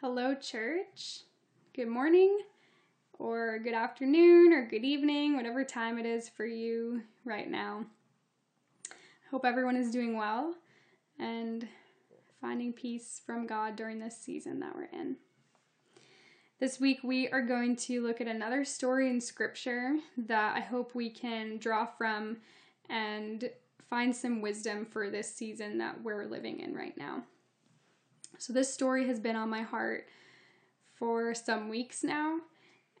Hello, 0.00 0.34
church. 0.34 1.24
Good 1.74 1.88
morning, 1.88 2.38
or 3.18 3.58
good 3.58 3.74
afternoon, 3.74 4.50
or 4.50 4.66
good 4.66 4.82
evening, 4.82 5.36
whatever 5.36 5.62
time 5.62 5.98
it 5.98 6.06
is 6.06 6.26
for 6.26 6.46
you 6.46 7.02
right 7.26 7.50
now. 7.50 7.84
Hope 9.30 9.44
everyone 9.44 9.76
is 9.76 9.90
doing 9.90 10.16
well 10.16 10.54
and 11.18 11.68
finding 12.40 12.72
peace 12.72 13.20
from 13.26 13.46
God 13.46 13.76
during 13.76 13.98
this 13.98 14.16
season 14.16 14.58
that 14.60 14.74
we're 14.74 14.84
in. 14.84 15.16
This 16.60 16.80
week, 16.80 17.00
we 17.04 17.28
are 17.28 17.42
going 17.42 17.76
to 17.76 18.00
look 18.00 18.22
at 18.22 18.26
another 18.26 18.64
story 18.64 19.10
in 19.10 19.20
Scripture 19.20 19.96
that 20.16 20.56
I 20.56 20.60
hope 20.60 20.94
we 20.94 21.10
can 21.10 21.58
draw 21.58 21.84
from 21.84 22.38
and 22.88 23.50
find 23.90 24.16
some 24.16 24.40
wisdom 24.40 24.86
for 24.86 25.10
this 25.10 25.34
season 25.34 25.76
that 25.76 26.02
we're 26.02 26.24
living 26.24 26.60
in 26.60 26.74
right 26.74 26.96
now. 26.96 27.24
So, 28.38 28.52
this 28.52 28.72
story 28.72 29.06
has 29.06 29.20
been 29.20 29.36
on 29.36 29.50
my 29.50 29.62
heart 29.62 30.06
for 30.94 31.34
some 31.34 31.68
weeks 31.68 32.02
now, 32.02 32.38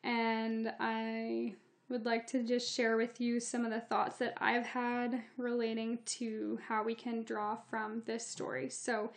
and 0.04 0.72
I 0.78 1.54
would 1.88 2.04
like 2.04 2.26
to 2.28 2.42
just 2.42 2.72
share 2.72 2.96
with 2.96 3.20
you 3.20 3.40
some 3.40 3.64
of 3.64 3.70
the 3.70 3.80
thoughts 3.80 4.16
that 4.18 4.34
I've 4.38 4.66
had 4.66 5.22
relating 5.36 5.98
to 6.06 6.58
how 6.68 6.82
we 6.84 6.94
can 6.94 7.24
draw 7.24 7.56
from 7.68 8.02
this 8.06 8.26
story. 8.26 8.68
So, 8.70 9.10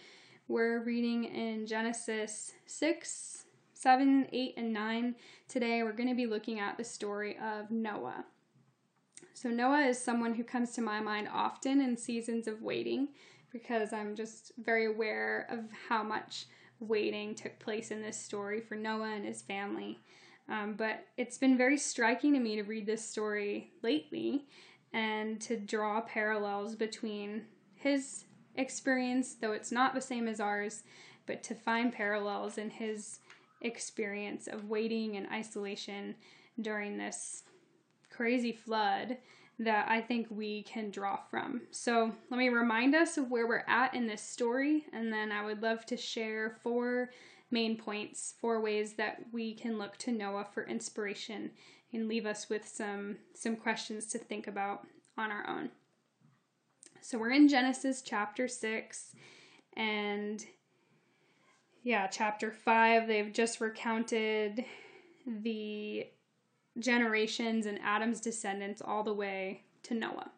we're 0.47 0.79
reading 0.83 1.25
in 1.25 1.67
Genesis 1.67 2.53
6, 2.65 3.45
7, 3.73 4.27
8, 4.31 4.53
and 4.57 4.73
9. 4.73 5.15
Today, 5.47 5.83
we're 5.83 5.93
going 5.93 6.09
to 6.09 6.15
be 6.15 6.25
looking 6.25 6.59
at 6.59 6.77
the 6.77 6.83
story 6.83 7.37
of 7.37 7.69
Noah. 7.71 8.25
So, 9.33 9.49
Noah 9.49 9.81
is 9.81 9.97
someone 9.97 10.33
who 10.33 10.43
comes 10.43 10.71
to 10.71 10.81
my 10.81 10.99
mind 10.99 11.27
often 11.31 11.81
in 11.81 11.97
seasons 11.97 12.47
of 12.47 12.61
waiting 12.61 13.09
because 13.53 13.93
I'm 13.93 14.15
just 14.15 14.51
very 14.57 14.87
aware 14.87 15.47
of 15.49 15.59
how 15.87 16.03
much 16.03 16.47
waiting 16.79 17.35
took 17.35 17.57
place 17.59 17.91
in 17.91 18.01
this 18.01 18.19
story 18.19 18.59
for 18.59 18.75
Noah 18.75 19.13
and 19.15 19.23
his 19.25 19.41
family. 19.41 19.99
Um, 20.49 20.73
but 20.73 21.05
it's 21.15 21.37
been 21.37 21.57
very 21.57 21.77
striking 21.77 22.33
to 22.33 22.39
me 22.39 22.57
to 22.57 22.63
read 22.63 22.85
this 22.85 23.07
story 23.07 23.71
lately 23.81 24.47
and 24.91 25.39
to 25.41 25.55
draw 25.55 26.01
parallels 26.01 26.75
between 26.75 27.43
his 27.75 28.25
experience, 28.55 29.35
though 29.35 29.53
it's 29.53 29.71
not 29.71 29.93
the 29.93 30.01
same 30.01 30.27
as 30.27 30.39
ours, 30.39 30.83
but 31.25 31.43
to 31.43 31.55
find 31.55 31.93
parallels 31.93 32.57
in 32.57 32.69
his 32.69 33.19
experience 33.61 34.47
of 34.47 34.69
waiting 34.69 35.15
and 35.15 35.27
isolation 35.31 36.15
during 36.59 36.97
this 36.97 37.43
crazy 38.09 38.51
flood 38.51 39.17
that 39.59 39.87
I 39.89 40.01
think 40.01 40.27
we 40.29 40.63
can 40.63 40.89
draw 40.89 41.17
from. 41.29 41.61
So 41.71 42.11
let 42.29 42.37
me 42.37 42.49
remind 42.49 42.95
us 42.95 43.17
of 43.17 43.29
where 43.29 43.47
we're 43.47 43.65
at 43.67 43.93
in 43.93 44.07
this 44.07 44.21
story, 44.21 44.85
and 44.93 45.13
then 45.13 45.31
I 45.31 45.45
would 45.45 45.61
love 45.61 45.85
to 45.87 45.97
share 45.97 46.57
four 46.63 47.11
main 47.51 47.77
points, 47.77 48.33
four 48.41 48.59
ways 48.59 48.93
that 48.93 49.21
we 49.31 49.53
can 49.53 49.77
look 49.77 49.97
to 49.97 50.11
Noah 50.11 50.47
for 50.53 50.65
inspiration 50.65 51.51
and 51.93 52.07
leave 52.07 52.25
us 52.25 52.49
with 52.49 52.67
some 52.67 53.17
some 53.35 53.55
questions 53.55 54.07
to 54.07 54.17
think 54.17 54.47
about 54.47 54.87
on 55.17 55.31
our 55.31 55.47
own. 55.47 55.69
So 57.01 57.17
we're 57.19 57.31
in 57.31 57.47
Genesis 57.47 58.01
chapter 58.01 58.47
6 58.47 59.15
and 59.75 60.43
yeah, 61.83 62.07
chapter 62.07 62.51
5 62.51 63.07
they've 63.07 63.31
just 63.31 63.61
recounted 63.61 64.65
the 65.27 66.07
generations 66.79 67.65
and 67.65 67.79
Adam's 67.83 68.19
descendants 68.19 68.81
all 68.83 69.03
the 69.03 69.13
way 69.13 69.63
to 69.83 69.93
Noah. 69.93 70.31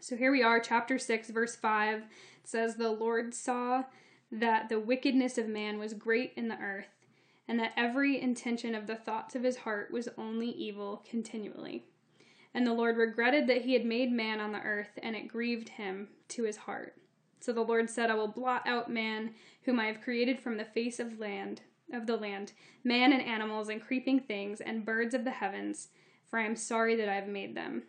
So 0.00 0.16
here 0.16 0.32
we 0.32 0.42
are, 0.42 0.60
chapter 0.60 0.98
6, 0.98 1.30
verse 1.30 1.54
5. 1.54 1.98
It 1.98 2.04
says, 2.44 2.74
The 2.74 2.90
Lord 2.90 3.34
saw 3.34 3.84
that 4.30 4.68
the 4.68 4.80
wickedness 4.80 5.38
of 5.38 5.48
man 5.48 5.78
was 5.78 5.94
great 5.94 6.32
in 6.36 6.48
the 6.48 6.58
earth, 6.58 6.88
and 7.46 7.58
that 7.60 7.72
every 7.76 8.20
intention 8.20 8.74
of 8.74 8.86
the 8.86 8.96
thoughts 8.96 9.34
of 9.34 9.44
his 9.44 9.58
heart 9.58 9.92
was 9.92 10.08
only 10.18 10.48
evil 10.48 11.04
continually. 11.08 11.84
And 12.54 12.66
the 12.66 12.72
Lord 12.72 12.96
regretted 12.96 13.46
that 13.46 13.62
he 13.62 13.74
had 13.74 13.84
made 13.84 14.12
man 14.12 14.40
on 14.40 14.52
the 14.52 14.60
earth, 14.60 14.98
and 15.02 15.14
it 15.14 15.28
grieved 15.28 15.68
him 15.70 16.08
to 16.28 16.44
his 16.44 16.56
heart. 16.56 16.96
So 17.40 17.52
the 17.52 17.62
Lord 17.62 17.88
said, 17.88 18.10
I 18.10 18.14
will 18.14 18.28
blot 18.28 18.66
out 18.66 18.90
man, 18.90 19.34
whom 19.62 19.80
I 19.80 19.86
have 19.86 20.00
created 20.00 20.38
from 20.38 20.56
the 20.56 20.64
face 20.64 21.00
of 21.00 21.18
land 21.18 21.62
of 21.92 22.06
the 22.06 22.16
land, 22.16 22.52
man 22.84 23.12
and 23.12 23.22
animals 23.22 23.68
and 23.68 23.82
creeping 23.82 24.20
things 24.20 24.60
and 24.60 24.84
birds 24.84 25.14
of 25.14 25.24
the 25.24 25.30
heavens, 25.30 25.88
for 26.28 26.38
I 26.38 26.44
am 26.44 26.56
sorry 26.56 26.96
that 26.96 27.08
I 27.08 27.14
have 27.14 27.28
made 27.28 27.54
them. 27.54 27.82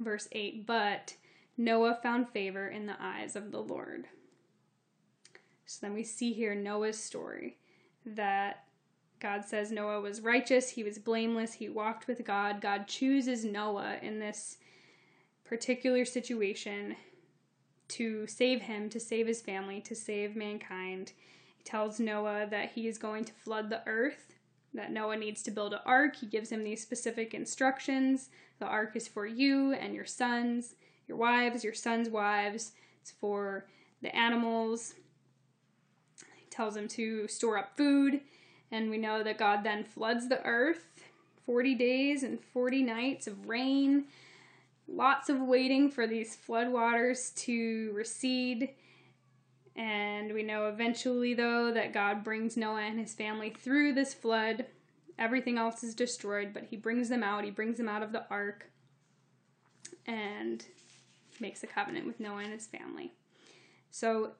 Verse 0.00 0.28
8 0.32 0.66
But 0.66 1.14
Noah 1.56 1.98
found 2.02 2.28
favor 2.28 2.68
in 2.68 2.86
the 2.86 2.96
eyes 3.00 3.36
of 3.36 3.50
the 3.50 3.60
Lord. 3.62 4.06
So 5.66 5.78
then 5.86 5.94
we 5.94 6.04
see 6.04 6.32
here 6.32 6.54
Noah's 6.54 6.98
story 6.98 7.56
that 8.04 8.64
God 9.20 9.44
says 9.44 9.70
Noah 9.70 10.00
was 10.00 10.20
righteous, 10.20 10.70
he 10.70 10.82
was 10.82 10.98
blameless, 10.98 11.54
he 11.54 11.68
walked 11.68 12.08
with 12.08 12.24
God. 12.24 12.60
God 12.60 12.88
chooses 12.88 13.44
Noah 13.44 13.98
in 14.02 14.18
this 14.18 14.58
particular 15.44 16.04
situation 16.04 16.96
to 17.88 18.26
save 18.26 18.62
him, 18.62 18.88
to 18.88 18.98
save 18.98 19.26
his 19.26 19.40
family, 19.40 19.80
to 19.82 19.94
save 19.94 20.34
mankind. 20.34 21.12
Tells 21.64 22.00
Noah 22.00 22.46
that 22.50 22.72
he 22.72 22.88
is 22.88 22.98
going 22.98 23.24
to 23.24 23.32
flood 23.32 23.70
the 23.70 23.82
earth, 23.86 24.34
that 24.74 24.92
Noah 24.92 25.16
needs 25.16 25.42
to 25.44 25.50
build 25.50 25.72
an 25.72 25.80
ark. 25.84 26.16
He 26.16 26.26
gives 26.26 26.50
him 26.50 26.64
these 26.64 26.82
specific 26.82 27.34
instructions. 27.34 28.30
The 28.58 28.66
ark 28.66 28.96
is 28.96 29.08
for 29.08 29.26
you 29.26 29.72
and 29.72 29.94
your 29.94 30.04
sons, 30.04 30.74
your 31.06 31.16
wives, 31.16 31.64
your 31.64 31.74
sons' 31.74 32.08
wives. 32.08 32.72
It's 33.00 33.10
for 33.10 33.66
the 34.02 34.14
animals. 34.14 34.94
He 36.36 36.46
tells 36.50 36.76
him 36.76 36.88
to 36.88 37.28
store 37.28 37.58
up 37.58 37.76
food. 37.76 38.20
And 38.70 38.90
we 38.90 38.98
know 38.98 39.22
that 39.22 39.38
God 39.38 39.64
then 39.64 39.84
floods 39.84 40.28
the 40.28 40.42
earth 40.44 41.04
40 41.46 41.74
days 41.74 42.22
and 42.22 42.40
40 42.40 42.82
nights 42.82 43.26
of 43.26 43.48
rain. 43.48 44.04
Lots 44.88 45.28
of 45.28 45.40
waiting 45.40 45.90
for 45.90 46.06
these 46.06 46.36
floodwaters 46.36 47.34
to 47.44 47.92
recede 47.94 48.70
and 49.74 50.32
we 50.32 50.42
know 50.42 50.66
eventually, 50.66 51.34
though, 51.34 51.72
that 51.72 51.92
God 51.92 52.22
brings 52.22 52.56
Noah 52.56 52.82
and 52.82 52.98
his 52.98 53.14
family 53.14 53.50
through 53.50 53.94
this 53.94 54.12
flood. 54.12 54.66
Everything 55.18 55.56
else 55.56 55.82
is 55.82 55.94
destroyed, 55.94 56.52
but 56.52 56.64
he 56.70 56.76
brings 56.76 57.08
them 57.08 57.22
out. 57.22 57.44
He 57.44 57.50
brings 57.50 57.78
them 57.78 57.88
out 57.88 58.02
of 58.02 58.12
the 58.12 58.24
ark 58.30 58.70
and 60.06 60.64
makes 61.40 61.62
a 61.62 61.66
covenant 61.66 62.06
with 62.06 62.20
Noah 62.20 62.42
and 62.42 62.52
his 62.52 62.66
family. 62.66 63.12
So, 63.90 64.32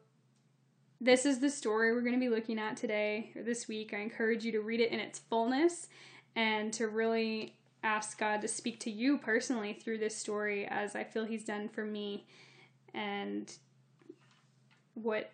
this 1.00 1.26
is 1.26 1.40
the 1.40 1.50
story 1.50 1.92
we're 1.92 2.02
going 2.02 2.14
to 2.14 2.20
be 2.20 2.28
looking 2.28 2.60
at 2.60 2.76
today 2.76 3.32
or 3.34 3.42
this 3.42 3.66
week. 3.66 3.92
I 3.92 3.98
encourage 3.98 4.44
you 4.44 4.52
to 4.52 4.60
read 4.60 4.80
it 4.80 4.92
in 4.92 5.00
its 5.00 5.18
fullness 5.18 5.88
and 6.36 6.72
to 6.74 6.86
really 6.86 7.56
ask 7.82 8.18
God 8.18 8.40
to 8.42 8.48
speak 8.48 8.78
to 8.80 8.90
you 8.90 9.18
personally 9.18 9.72
through 9.72 9.98
this 9.98 10.16
story 10.16 10.64
as 10.66 10.94
I 10.94 11.02
feel 11.02 11.24
He's 11.24 11.44
done 11.44 11.68
for 11.68 11.84
me 11.84 12.26
and 12.94 13.52
what 14.94 15.32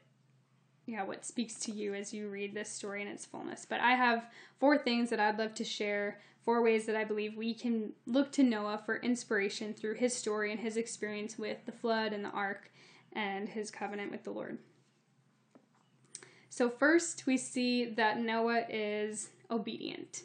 yeah, 0.87 1.05
what 1.05 1.27
speaks 1.27 1.55
to 1.57 1.71
you 1.71 1.93
as 1.93 2.15
you 2.15 2.31
read 2.31 2.55
this 2.55 2.71
story 2.71 3.03
in 3.03 3.09
its 3.09 3.27
fullness. 3.27 3.67
But 3.69 3.81
I 3.81 3.93
have 3.93 4.25
four 4.59 4.79
things 4.79 5.11
that 5.11 5.21
I'd 5.21 5.39
love 5.39 5.55
to 5.57 5.65
share, 5.65 6.19
four 6.47 6.63
ways 6.63 6.87
that 6.87 6.97
I 6.97 7.05
believe 7.05 7.37
we 7.37 7.53
can 7.53 7.93
look 8.07 8.33
to 8.33 8.43
Noah 8.43 8.81
for 8.87 8.97
inspiration 8.97 9.75
through 9.75 9.97
his 9.97 10.17
story 10.17 10.51
and 10.51 10.59
his 10.59 10.79
experience 10.79 11.37
with 11.37 11.59
the 11.67 11.73
flood 11.73 12.15
and 12.15 12.25
the 12.25 12.31
ark 12.31 12.71
and 13.13 13.51
his 13.51 13.71
covenant 13.71 14.11
with 14.11 14.25
the 14.25 14.31
Lord. 14.31 14.57
So, 16.49 16.71
first, 16.71 17.27
we 17.27 17.37
see 17.37 17.85
that 17.85 18.19
Noah 18.19 18.65
is 18.71 19.29
obedient. 19.51 20.23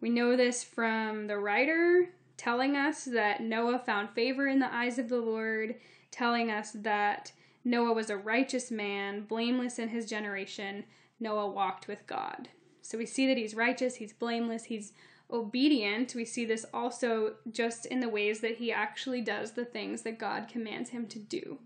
We 0.00 0.08
know 0.08 0.34
this 0.34 0.64
from 0.64 1.26
the 1.26 1.38
writer 1.38 2.08
telling 2.38 2.74
us 2.74 3.04
that 3.04 3.42
Noah 3.42 3.80
found 3.80 4.10
favor 4.10 4.48
in 4.48 4.60
the 4.60 4.74
eyes 4.74 4.98
of 4.98 5.10
the 5.10 5.20
Lord, 5.20 5.74
telling 6.10 6.50
us 6.50 6.72
that 6.72 7.32
Noah 7.64 7.92
was 7.92 8.10
a 8.10 8.16
righteous 8.16 8.70
man, 8.70 9.22
blameless 9.22 9.78
in 9.78 9.88
his 9.88 10.06
generation. 10.06 10.84
Noah 11.18 11.50
walked 11.50 11.88
with 11.88 12.06
God. 12.06 12.48
So 12.82 12.96
we 12.96 13.06
see 13.06 13.26
that 13.26 13.36
he's 13.36 13.54
righteous, 13.54 13.96
he's 13.96 14.12
blameless, 14.12 14.64
he's 14.64 14.92
obedient. 15.30 16.14
We 16.14 16.24
see 16.24 16.44
this 16.44 16.64
also 16.72 17.34
just 17.50 17.86
in 17.86 18.00
the 18.00 18.08
ways 18.08 18.40
that 18.40 18.56
he 18.56 18.72
actually 18.72 19.20
does 19.20 19.52
the 19.52 19.64
things 19.64 20.02
that 20.02 20.18
God 20.18 20.48
commands 20.48 20.90
him 20.90 21.06
to 21.08 21.18
do. 21.18 21.58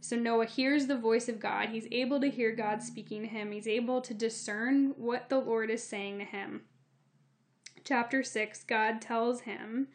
So 0.00 0.16
Noah 0.16 0.46
hears 0.46 0.86
the 0.86 0.96
voice 0.96 1.28
of 1.28 1.40
God. 1.40 1.68
He's 1.68 1.86
able 1.92 2.20
to 2.20 2.30
hear 2.30 2.54
God 2.54 2.82
speaking 2.82 3.22
to 3.22 3.28
him. 3.28 3.52
He's 3.52 3.68
able 3.68 4.00
to 4.00 4.14
discern 4.14 4.94
what 4.96 5.28
the 5.28 5.38
Lord 5.38 5.70
is 5.70 5.82
saying 5.82 6.18
to 6.20 6.24
him. 6.24 6.62
Chapter 7.84 8.22
6, 8.22 8.64
God 8.64 9.02
tells 9.02 9.42
him 9.42 9.88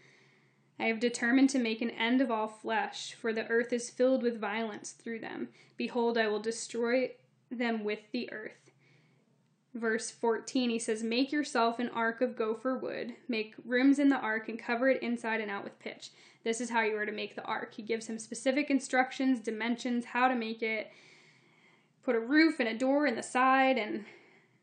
I 0.79 0.85
have 0.85 0.99
determined 0.99 1.49
to 1.51 1.59
make 1.59 1.81
an 1.81 1.91
end 1.91 2.21
of 2.21 2.29
all 2.29 2.47
flesh, 2.47 3.13
for 3.13 3.31
the 3.31 3.47
earth 3.47 3.71
is 3.71 3.89
filled 3.89 4.23
with 4.23 4.39
violence 4.39 4.91
through 4.91 5.19
them. 5.19 5.49
Behold, 5.77 6.17
I 6.17 6.27
will 6.27 6.39
destroy 6.39 7.11
them 7.49 7.83
with 7.83 7.99
the 8.11 8.31
earth. 8.31 8.71
Verse 9.73 10.09
14, 10.09 10.69
he 10.69 10.79
says, 10.79 11.03
Make 11.03 11.31
yourself 11.31 11.79
an 11.79 11.89
ark 11.89 12.21
of 12.21 12.35
gopher 12.35 12.77
wood, 12.77 13.15
make 13.27 13.55
rooms 13.65 13.99
in 13.99 14.09
the 14.09 14.19
ark, 14.19 14.47
and 14.47 14.59
cover 14.59 14.89
it 14.89 15.01
inside 15.01 15.41
and 15.41 15.51
out 15.51 15.63
with 15.63 15.79
pitch. 15.79 16.11
This 16.43 16.61
is 16.61 16.69
how 16.69 16.81
you 16.81 16.95
are 16.97 17.05
to 17.05 17.11
make 17.11 17.35
the 17.35 17.43
ark. 17.43 17.73
He 17.75 17.81
gives 17.81 18.07
him 18.07 18.19
specific 18.19 18.69
instructions, 18.69 19.39
dimensions, 19.39 20.05
how 20.05 20.27
to 20.27 20.35
make 20.35 20.61
it, 20.61 20.91
put 22.03 22.15
a 22.15 22.19
roof 22.19 22.59
and 22.59 22.69
a 22.69 22.77
door 22.77 23.07
in 23.07 23.15
the 23.15 23.23
side 23.23 23.77
and 23.77 24.05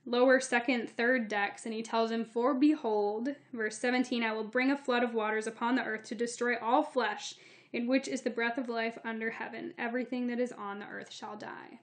lower 0.04 0.40
second, 0.40 0.90
third 0.90 1.28
decks. 1.28 1.64
And 1.64 1.74
he 1.74 1.82
tells 1.82 2.10
him, 2.10 2.24
For 2.24 2.54
behold, 2.54 3.34
verse 3.52 3.78
17, 3.78 4.22
I 4.22 4.32
will 4.32 4.44
bring 4.44 4.70
a 4.70 4.76
flood 4.76 5.02
of 5.02 5.14
waters 5.14 5.46
upon 5.46 5.76
the 5.76 5.84
earth 5.84 6.04
to 6.04 6.14
destroy 6.14 6.56
all 6.58 6.82
flesh, 6.82 7.34
in 7.72 7.86
which 7.86 8.08
is 8.08 8.22
the 8.22 8.30
breath 8.30 8.58
of 8.58 8.68
life 8.68 8.98
under 9.04 9.30
heaven. 9.30 9.74
Everything 9.78 10.26
that 10.28 10.40
is 10.40 10.52
on 10.52 10.78
the 10.78 10.86
earth 10.86 11.12
shall 11.12 11.36
die. 11.36 11.80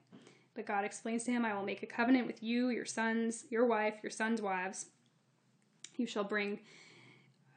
But 0.55 0.65
God 0.65 0.83
explains 0.83 1.23
to 1.23 1.31
him, 1.31 1.45
I 1.45 1.53
will 1.53 1.63
make 1.63 1.83
a 1.83 1.87
covenant 1.87 2.27
with 2.27 2.43
you, 2.43 2.69
your 2.69 2.85
sons, 2.85 3.45
your 3.49 3.65
wife, 3.65 3.95
your 4.03 4.09
sons' 4.11 4.41
wives. 4.41 4.87
You 5.95 6.05
shall 6.05 6.23
bring 6.23 6.59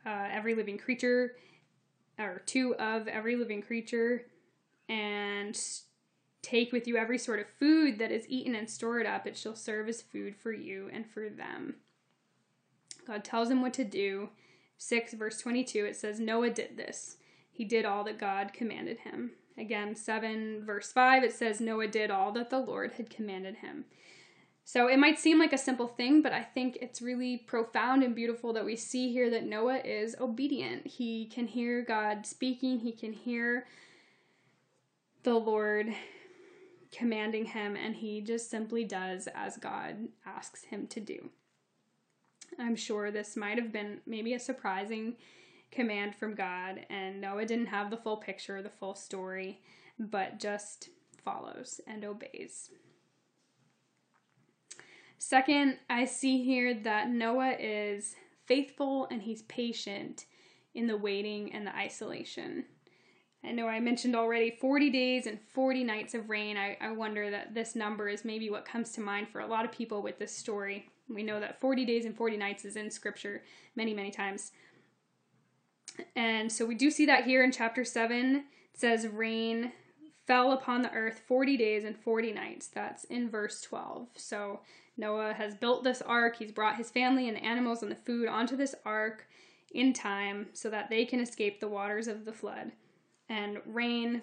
uh, 0.07 0.29
every 0.31 0.55
living 0.55 0.79
creature, 0.79 1.37
or 2.19 2.43
two 2.47 2.75
of 2.77 3.09
every 3.09 3.37
living 3.37 3.63
creature, 3.63 4.27
and 4.89 5.59
take 6.43 6.73
with 6.73 6.87
you 6.87 6.97
every 6.97 7.19
sort 7.19 7.41
of 7.41 7.47
food 7.59 7.99
that 7.99 8.11
is 8.11 8.27
eaten 8.29 8.55
and 8.55 8.69
store 8.69 8.99
it 9.01 9.07
up. 9.07 9.27
It 9.27 9.37
shall 9.37 9.55
serve 9.55 9.89
as 9.89 10.03
food 10.03 10.37
for 10.37 10.53
you 10.53 10.91
and 10.93 11.07
for 11.07 11.29
them. 11.29 11.77
God 13.07 13.25
tells 13.25 13.51
him 13.51 13.63
what 13.63 13.75
to 13.75 13.85
do. 13.85 14.31
6 14.79 15.15
verse 15.15 15.39
22 15.39 15.85
it 15.85 15.97
says 15.97 16.19
Noah 16.19 16.51
did 16.51 16.77
this. 16.77 17.17
He 17.53 17.65
did 17.65 17.85
all 17.85 18.03
that 18.05 18.19
God 18.19 18.53
commanded 18.53 18.99
him. 19.01 19.33
Again, 19.57 19.95
7 19.95 20.65
verse 20.65 20.93
5 20.93 21.23
it 21.23 21.33
says 21.33 21.61
Noah 21.61 21.87
did 21.87 22.11
all 22.11 22.33
that 22.33 22.51
the 22.51 22.59
Lord 22.59 22.93
had 22.93 23.09
commanded 23.09 23.57
him. 23.57 23.85
So 24.65 24.87
it 24.87 24.99
might 24.99 25.19
seem 25.19 25.39
like 25.39 25.53
a 25.53 25.59
simple 25.59 25.89
thing, 25.89 26.23
but 26.23 26.33
I 26.33 26.43
think 26.43 26.79
it's 26.81 27.03
really 27.03 27.37
profound 27.37 28.03
and 28.03 28.15
beautiful 28.15 28.53
that 28.53 28.65
we 28.65 28.77
see 28.77 29.13
here 29.13 29.29
that 29.31 29.45
Noah 29.45 29.79
is 29.79 30.17
obedient. 30.21 30.87
He 30.87 31.27
can 31.27 31.47
hear 31.49 31.83
God 31.83 32.27
speaking, 32.27 32.79
he 32.79 32.93
can 32.93 33.13
hear 33.13 33.67
the 35.25 35.35
Lord 35.35 35.95
commanding 36.93 37.47
him, 37.47 37.75
and 37.75 37.97
he 37.97 38.21
just 38.21 38.51
simply 38.51 38.85
does 38.85 39.27
as 39.35 39.57
God 39.57 40.09
asks 40.25 40.65
him 40.65 40.87
to 40.89 41.01
do. 41.01 41.31
I'm 42.59 42.77
sure 42.77 43.11
this 43.11 43.37
might 43.37 43.59
have 43.59 43.73
been 43.73 44.01
maybe 44.07 44.35
a 44.35 44.39
surprising 44.39 45.17
command 45.71 46.15
from 46.15 46.35
God, 46.35 46.87
and 46.91 47.21
Noah 47.21 47.47
didn't 47.47 47.67
have 47.67 47.91
the 47.91 47.97
full 47.97 48.19
picture, 48.19 48.63
the 48.63 48.69
full 48.69 48.95
story, 48.95 49.61
but 49.99 50.39
just 50.39 50.91
follows 51.25 51.81
and 51.87 52.05
obeys. 52.05 52.71
Second, 55.19 55.79
I 55.89 56.05
see 56.05 56.45
here 56.45 56.75
that 56.75 57.09
Noah 57.09 57.57
is 57.59 58.17
faithful 58.45 59.07
and 59.11 59.23
he's 59.23 59.43
patient 59.43 60.27
in 60.75 60.89
the 60.89 60.97
waiting 60.97 61.53
and 61.53 61.67
the 61.67 61.75
isolation. 61.75 62.65
I 63.45 63.51
know 63.51 63.67
I 63.67 63.81
mentioned 63.81 64.15
already 64.15 64.57
40 64.61 64.91
days 64.91 65.27
and 65.27 65.39
40 65.53 65.83
nights 65.83 66.15
of 66.15 66.31
rain. 66.31 66.57
I, 66.57 66.77
I 66.81 66.93
wonder 66.93 67.31
that 67.31 67.55
this 67.55 67.75
number 67.75 68.09
is 68.09 68.25
maybe 68.25 68.51
what 68.51 68.65
comes 68.65 68.93
to 68.93 69.01
mind 69.01 69.29
for 69.29 69.41
a 69.41 69.47
lot 69.47 69.65
of 69.65 69.73
people 69.73 70.01
with 70.01 70.19
this 70.19 70.35
story. 70.35 70.89
We 71.09 71.25
know 71.25 71.41
that 71.41 71.61
40 71.61 71.85
days 71.85 72.05
and 72.05 72.17
40 72.17 72.37
nights 72.37 72.65
is 72.65 72.77
in 72.77 72.91
scripture 72.91 73.43
many, 73.75 73.95
many 73.95 74.13
times. 74.13 74.53
And 76.15 76.51
so 76.51 76.65
we 76.65 76.77
do 76.77 76.91
see 76.91 77.07
that 77.07 77.25
here 77.25 77.43
in 77.43 77.51
chapter 77.51 77.85
7. 77.85 78.37
It 78.37 78.45
says, 78.75 79.09
Rain 79.09 79.73
fell 80.27 80.53
upon 80.53 80.83
the 80.83 80.93
earth 80.93 81.23
40 81.27 81.57
days 81.57 81.85
and 81.85 81.97
40 81.97 82.33
nights. 82.33 82.69
That's 82.69 83.05
in 83.05 83.29
verse 83.29 83.61
12. 83.63 84.07
So 84.17 84.61
Noah 84.97 85.35
has 85.35 85.55
built 85.55 85.83
this 85.83 86.01
ark. 86.03 86.37
He's 86.37 86.53
brought 86.53 86.77
his 86.77 86.91
family 86.91 87.29
and 87.29 87.37
the 87.37 87.45
animals 87.45 87.83
and 87.83 87.91
the 87.91 87.97
food 87.97 88.29
onto 88.29 88.57
this 88.57 88.75
ark 88.85 89.27
in 89.73 89.93
time 89.93 90.47
so 90.53 90.71
that 90.71 90.91
they 90.91 91.05
can 91.05 91.21
escape 91.21 91.59
the 91.59 91.69
waters 91.69 92.07
of 92.07 92.25
the 92.25 92.33
flood. 92.33 92.73
And 93.29 93.59
rain 93.67 94.23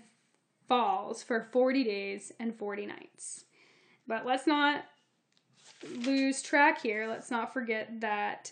falls 0.68 1.24
for 1.24 1.48
40 1.52 1.84
days 1.84 2.32
and 2.40 2.56
40 2.56 2.86
nights. 2.86 3.46
But 4.08 4.26
let's 4.26 4.48
not 4.48 4.86
lose 5.84 6.42
track 6.42 6.82
here. 6.82 7.08
Let's 7.08 7.32
not 7.32 7.54
forget 7.54 8.02
that 8.02 8.52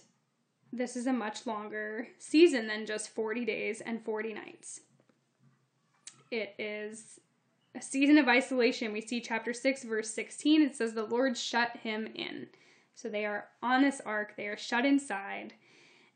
this 0.74 0.96
is 0.96 1.08
a 1.08 1.14
much 1.14 1.46
longer 1.46 2.08
season 2.20 2.68
than 2.68 2.86
just 2.86 3.10
40 3.10 3.46
days 3.46 3.82
and 3.82 4.04
40 4.04 4.34
nights. 4.34 4.82
It 6.30 6.54
is 6.60 7.20
a 7.76 7.82
season 7.82 8.18
of 8.18 8.28
isolation. 8.28 8.92
We 8.92 9.02
see 9.02 9.22
chapter 9.22 9.54
6, 9.54 9.84
verse 9.84 10.10
16. 10.10 10.62
It 10.62 10.76
says, 10.76 10.94
The 10.94 11.04
Lord 11.04 11.38
shut 11.38 11.78
him 11.78 12.08
in. 12.16 12.48
So 12.96 13.10
they 13.10 13.26
are 13.26 13.46
on 13.62 13.84
this 13.84 14.02
ark, 14.06 14.34
they 14.36 14.48
are 14.48 14.58
shut 14.58 14.86
inside. 14.86 15.54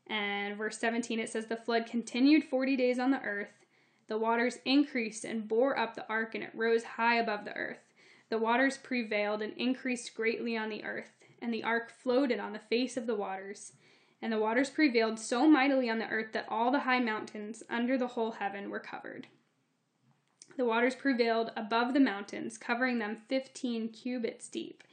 And 0.08 0.58
verse 0.58 0.78
17, 0.78 1.20
it 1.20 1.30
says, 1.30 1.46
The 1.46 1.56
flood 1.56 1.86
continued 1.86 2.44
40 2.44 2.76
days 2.76 2.98
on 2.98 3.10
the 3.10 3.22
earth. 3.22 3.61
The 4.08 4.18
waters 4.18 4.58
increased 4.64 5.24
and 5.24 5.48
bore 5.48 5.78
up 5.78 5.94
the 5.94 6.06
ark, 6.08 6.34
and 6.34 6.44
it 6.44 6.50
rose 6.54 6.84
high 6.84 7.16
above 7.16 7.44
the 7.44 7.56
earth. 7.56 7.78
The 8.28 8.38
waters 8.38 8.76
prevailed 8.76 9.42
and 9.42 9.52
increased 9.56 10.14
greatly 10.14 10.56
on 10.56 10.68
the 10.68 10.84
earth, 10.84 11.12
and 11.40 11.52
the 11.52 11.64
ark 11.64 11.90
floated 11.90 12.38
on 12.38 12.52
the 12.52 12.58
face 12.58 12.96
of 12.96 13.06
the 13.06 13.14
waters. 13.14 13.72
And 14.20 14.32
the 14.32 14.38
waters 14.38 14.70
prevailed 14.70 15.18
so 15.18 15.48
mightily 15.48 15.90
on 15.90 15.98
the 15.98 16.08
earth 16.08 16.32
that 16.32 16.46
all 16.48 16.70
the 16.70 16.80
high 16.80 17.00
mountains 17.00 17.62
under 17.68 17.98
the 17.98 18.08
whole 18.08 18.32
heaven 18.32 18.70
were 18.70 18.78
covered. 18.78 19.26
The 20.56 20.64
waters 20.64 20.94
prevailed 20.94 21.50
above 21.56 21.94
the 21.94 22.00
mountains, 22.00 22.58
covering 22.58 22.98
them 22.98 23.22
fifteen 23.28 23.88
cubits 23.88 24.48
deep. 24.48 24.84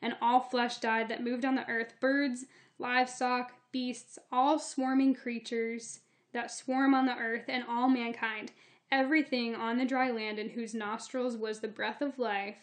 And 0.00 0.16
all 0.22 0.40
flesh 0.40 0.78
died 0.78 1.08
that 1.08 1.24
moved 1.24 1.44
on 1.44 1.56
the 1.56 1.68
earth 1.68 1.94
birds, 2.00 2.46
livestock, 2.78 3.52
beasts, 3.72 4.18
all 4.30 4.58
swarming 4.58 5.14
creatures 5.14 6.00
that 6.32 6.50
swarm 6.50 6.94
on 6.94 7.06
the 7.06 7.16
earth, 7.16 7.44
and 7.48 7.64
all 7.68 7.88
mankind. 7.88 8.52
Everything 8.90 9.54
on 9.54 9.78
the 9.78 9.84
dry 9.84 10.10
land 10.10 10.38
in 10.38 10.50
whose 10.50 10.74
nostrils 10.74 11.36
was 11.36 11.60
the 11.60 11.68
breath 11.68 12.00
of 12.00 12.18
life 12.18 12.56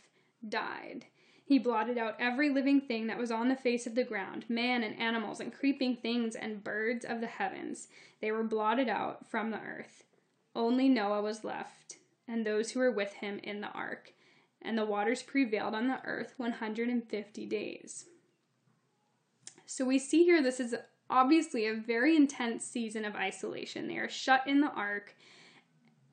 died. 0.48 1.06
He 1.44 1.60
blotted 1.60 1.98
out 1.98 2.16
every 2.20 2.50
living 2.50 2.82
thing 2.82 3.06
that 3.08 3.20
was 3.20 3.32
on 3.32 3.50
the 3.50 3.56
face 3.56 3.86
of 3.86 3.94
the 3.94 4.04
ground, 4.04 4.46
man 4.50 4.84
and 4.84 5.00
animals 5.00 5.40
and 5.40 5.54
creeping 5.54 5.98
things 5.98 6.36
and 6.36 6.64
birds 6.64 7.06
of 7.06 7.22
the 7.22 7.28
heavens. 7.28 7.88
They 8.20 8.32
were 8.32 8.44
blotted 8.44 8.90
out 8.90 9.30
from 9.30 9.52
the 9.52 9.60
earth. 9.60 10.04
Only 10.56 10.90
Noah 10.90 11.22
was 11.22 11.44
left 11.44 11.98
and 12.28 12.46
those 12.46 12.72
who 12.72 12.80
were 12.80 12.92
with 12.92 13.14
him 13.14 13.40
in 13.44 13.62
the 13.62 13.70
ark, 13.70 14.14
and 14.62 14.78
the 14.78 14.86
waters 14.86 15.22
prevailed 15.22 15.76
on 15.76 15.88
the 15.88 16.02
earth 16.04 16.34
150 16.38 17.46
days. 17.46 18.06
So 19.66 19.86
we 19.86 20.00
see 20.00 20.24
here 20.24 20.42
this 20.42 20.60
is 20.60 20.76
obviously 21.10 21.68
a 21.68 21.74
very 21.74 22.16
intense 22.16 22.66
season 22.66 23.06
of 23.06 23.16
isolation. 23.16 23.88
They 23.88 23.98
are 23.98 24.10
shut 24.10 24.48
in 24.48 24.62
the 24.62 24.72
ark, 24.72 25.16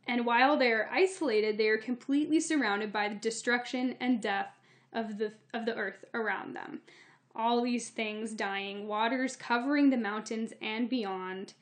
and 0.06 0.27
while 0.27 0.56
they 0.56 0.73
are 0.73 0.89
isolated, 0.93 1.59
they 1.59 1.69
are 1.69 1.79
completely 1.79 2.41
surrounded 2.41 2.93
by 2.93 3.09
the 3.09 3.15
destruction 3.15 3.97
and 4.00 4.21
death 4.21 4.59
of 4.93 5.19
the 5.19 5.33
of 5.55 5.65
the 5.65 5.75
earth 5.75 6.05
around 6.12 6.55
them. 6.55 6.81
All 7.35 7.62
these 7.62 7.89
things 7.89 8.33
dying, 8.33 8.87
waters 8.87 9.37
covering 9.37 9.90
the 9.90 9.97
mountains 9.97 10.52
and 10.61 10.88
beyond. 10.88 11.55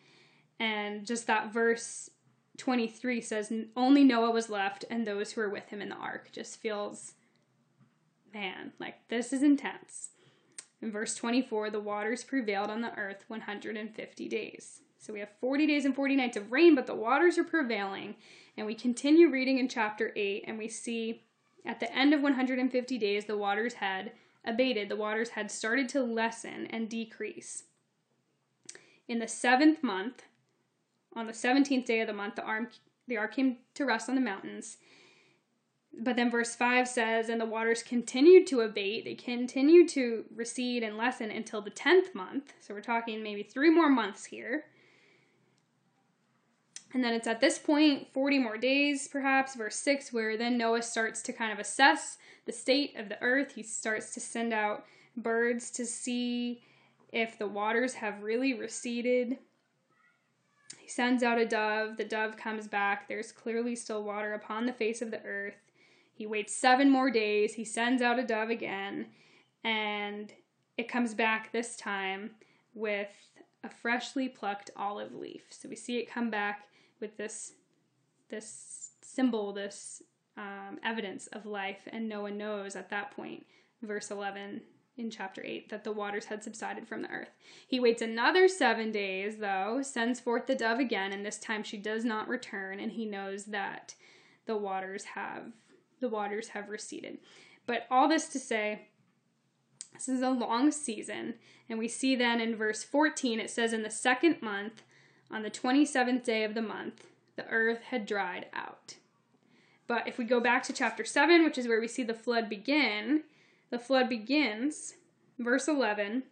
And 0.59 1.07
just 1.07 1.27
that 1.27 1.53
verse 1.53 2.11
23 2.59 3.21
says 3.21 3.53
only 3.77 4.05
Noah 4.05 4.33
was 4.33 4.51
left 4.51 4.85
and 4.91 5.07
those 5.07 5.33
who 5.33 5.41
were 5.41 5.49
with 5.49 5.69
him 5.69 5.81
in 5.81 5.91
the 5.91 5.95
ark. 5.95 6.31
Just 6.33 6.61
feels, 6.61 7.15
man, 8.35 8.73
like 8.79 8.97
this 9.09 9.33
is 9.33 9.43
intense. 9.43 10.11
In 10.83 10.91
verse 10.91 11.15
24, 11.15 11.71
the 11.71 11.81
waters 11.81 12.25
prevailed 12.25 12.71
on 12.71 12.81
the 12.81 12.95
earth 12.97 13.25
150 13.29 14.29
days. 14.29 14.81
So 14.99 15.13
we 15.13 15.21
have 15.21 15.31
40 15.41 15.67
days 15.67 15.85
and 15.85 15.95
40 15.95 16.17
nights 16.17 16.37
of 16.37 16.53
rain, 16.53 16.75
but 16.75 16.87
the 16.87 16.95
waters 16.95 17.39
are 17.39 17.45
prevailing. 17.45 18.17
And 18.57 18.67
we 18.67 18.75
continue 18.75 19.31
reading 19.31 19.59
in 19.59 19.69
chapter 19.69 20.13
8, 20.15 20.45
and 20.47 20.59
we 20.59 20.69
see 20.69 21.23
at 21.65 21.81
the 21.81 21.95
end 21.95 22.15
of 22.15 22.23
150 22.23 22.99
days, 22.99 23.25
the 23.25 23.37
waters 23.37 23.75
had 23.75 24.13
abated. 24.45 24.89
The 24.89 24.97
waters 24.97 25.31
had 25.31 25.51
started 25.51 25.89
to 25.91 26.03
lessen 26.03 26.67
and 26.67 26.89
decrease. 26.89 27.65
In 29.09 29.19
the 29.19 29.29
seventh 29.29 29.83
month, 29.83 30.23
on 31.15 31.27
the 31.27 31.33
17th 31.33 31.85
day 31.85 32.01
of 32.01 32.07
the 32.07 32.13
month, 32.13 32.37
the, 32.37 32.43
arm, 32.43 32.69
the 33.09 33.17
ark 33.17 33.35
came 33.35 33.59
to 33.75 33.85
rest 33.85 34.09
on 34.09 34.15
the 34.15 34.21
mountains. 34.21 34.79
But 35.99 36.17
then 36.17 36.31
verse 36.31 36.55
5 36.55 36.89
says, 36.89 37.29
And 37.29 37.41
the 37.41 37.47
waters 37.47 37.83
continued 37.83 38.47
to 38.49 38.61
abate. 38.61 39.05
They 39.05 39.15
continued 39.15 39.89
to 39.91 40.25
recede 40.35 40.83
and 40.83 40.97
lessen 40.97 41.31
until 41.31 41.63
the 41.63 41.71
10th 41.71 42.15
month. 42.15 42.53
So 42.61 42.75
we're 42.75 42.81
talking 42.81 43.23
maybe 43.23 43.43
three 43.43 43.71
more 43.71 43.91
months 43.91 44.27
here. 44.27 44.65
And 46.93 47.05
then 47.05 47.15
it's 47.15 47.27
at 47.27 47.41
this 47.41 47.59
point, 47.59 48.09
40 48.13 48.39
more 48.39 48.57
days 48.57 49.09
perhaps, 49.09 49.55
verse 49.55 49.77
6, 49.77 50.13
where 50.13 50.37
then 50.37 50.59
Noah 50.59 50.83
starts 50.83 51.23
to 51.23 51.33
kind 51.33 51.53
of 51.53 51.59
assess 51.59 52.19
the 52.47 52.53
state 52.53 52.97
of 52.97 53.09
the 53.09 53.21
earth. 53.23 53.53
He 53.55 53.63
starts 53.63 54.13
to 54.15 54.21
send 54.21 54.53
out 54.53 54.85
birds 55.17 55.71
to 55.73 55.87
see 55.87 56.63
if 57.13 57.39
the 57.39 57.47
waters 57.47 57.95
have 57.95 58.23
really 58.23 58.55
receded 58.55 59.39
He 60.79 60.89
sends 60.89 61.23
out 61.23 61.39
a 61.39 61.47
dove. 61.47 61.97
The 61.97 62.05
dove 62.05 62.37
comes 62.37 62.67
back. 62.69 63.09
There's 63.09 63.33
clearly 63.33 63.77
still 63.77 64.03
water 64.03 64.33
upon 64.35 64.67
the 64.67 64.73
face 64.73 65.03
of 65.03 65.11
the 65.11 65.23
earth. 65.25 65.70
He 66.21 66.27
waits 66.27 66.55
seven 66.55 66.91
more 66.91 67.11
days. 67.11 67.55
He 67.55 67.65
sends 67.65 68.03
out 68.03 68.19
a 68.19 68.23
dove 68.23 68.51
again. 68.51 69.07
And 69.65 70.31
it 70.77 70.87
comes 70.87 71.15
back 71.15 71.51
this 71.51 71.77
time 71.77 72.33
with 72.75 73.09
a 73.65 73.71
freshly 73.71 74.29
plucked 74.29 74.71
olive 74.77 75.15
leaf. 75.15 75.45
So 75.49 75.67
we 75.67 75.77
see 75.77 75.97
it 75.97 76.11
come 76.11 76.29
back 76.29 76.69
with 77.01 77.17
this 77.17 77.55
this 78.29 78.91
symbol, 79.01 79.55
this 79.55 80.03
um, 80.37 80.79
evidence 80.85 81.27
of 81.29 81.47
life, 81.47 81.89
and 81.91 82.07
Noah 82.07 82.33
knows 82.33 82.77
at 82.77 82.91
that 82.91 83.13
point, 83.13 83.47
verse 83.81 84.11
11 84.11 84.61
in 84.99 85.11
chapter 85.11 85.43
8, 85.43 85.71
that 85.71 85.85
the 85.85 85.91
waters 85.91 86.27
had 86.27 86.45
subsided 86.45 86.87
from 86.87 87.01
the 87.01 87.11
earth. 87.11 87.31
He 87.67 87.81
waits 87.81 88.03
another 88.03 88.47
seven 88.47 88.93
days, 88.93 89.39
though, 89.39 89.81
sends 89.83 90.21
forth 90.21 90.47
the 90.47 90.55
dove 90.55 90.81
again, 90.81 91.13
and 91.13 91.25
this 91.25 91.39
time 91.39 91.63
she 91.63 91.79
does 91.79 92.05
not 92.05 92.29
return, 92.29 92.79
and 92.79 92.93
he 92.93 93.07
knows 93.07 93.47
that 93.47 93.95
the 94.45 94.57
waters 94.57 95.05
have 95.05 95.51
the 96.01 96.09
waters 96.09 96.49
have 96.49 96.69
receded. 96.69 97.19
But 97.67 97.87
all 97.91 98.09
this 98.09 98.29
to 98.29 98.39
say, 98.39 98.89
this 99.95 100.09
is 100.09 100.23
a 100.23 100.31
long 100.31 100.71
season, 100.73 101.35
and 101.69 101.79
we 101.79 101.89
see 101.89 102.17
then 102.17 102.41
in 102.41 102.57
verse 102.57 102.83
14 102.83 103.39
it 103.39 103.51
says, 103.51 103.73
In 103.73 103.83
the 103.83 103.91
second 103.91 104.41
month, 104.41 104.83
on 105.31 105.43
the 105.43 105.51
27th 105.51 106.25
day 106.25 106.45
of 106.45 106.55
the 106.55 106.63
month, 106.63 107.07
the 107.37 107.47
earth 107.47 107.83
had 107.91 108.07
dried 108.07 108.47
out. 108.53 108.97
But 109.87 110.07
if 110.07 110.19
we 110.19 110.25
go 110.25 110.41
back 110.41 110.63
to 110.65 110.73
chapter 110.73 111.05
7, 111.05 111.45
which 111.45 111.59
is 111.59 111.67
where 111.67 111.81
we 111.81 111.89
see 111.89 112.03
the 112.03 112.15
flood 112.15 112.49
begin, 112.49 113.25
the 113.71 113.79
flood 113.79 114.09
begins, 114.09 114.95
verse 115.39 115.69
11, 115.69 116.25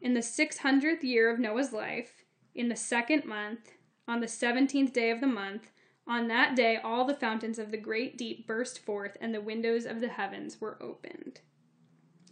in 0.00 0.14
the 0.14 0.20
600th 0.20 1.02
year 1.02 1.30
of 1.30 1.38
Noah's 1.38 1.72
life, 1.72 2.24
in 2.54 2.68
the 2.68 2.76
second 2.76 3.24
month, 3.24 3.72
on 4.08 4.20
the 4.20 4.26
17th 4.26 4.92
day 4.92 5.10
of 5.10 5.20
the 5.20 5.26
month, 5.26 5.70
on 6.10 6.26
that 6.26 6.56
day 6.56 6.76
all 6.82 7.04
the 7.04 7.14
fountains 7.14 7.58
of 7.58 7.70
the 7.70 7.76
great 7.76 8.18
deep 8.18 8.44
burst 8.46 8.80
forth, 8.80 9.16
and 9.20 9.32
the 9.32 9.40
windows 9.40 9.86
of 9.86 10.00
the 10.00 10.08
heavens 10.08 10.60
were 10.60 10.76
opened. 10.82 11.40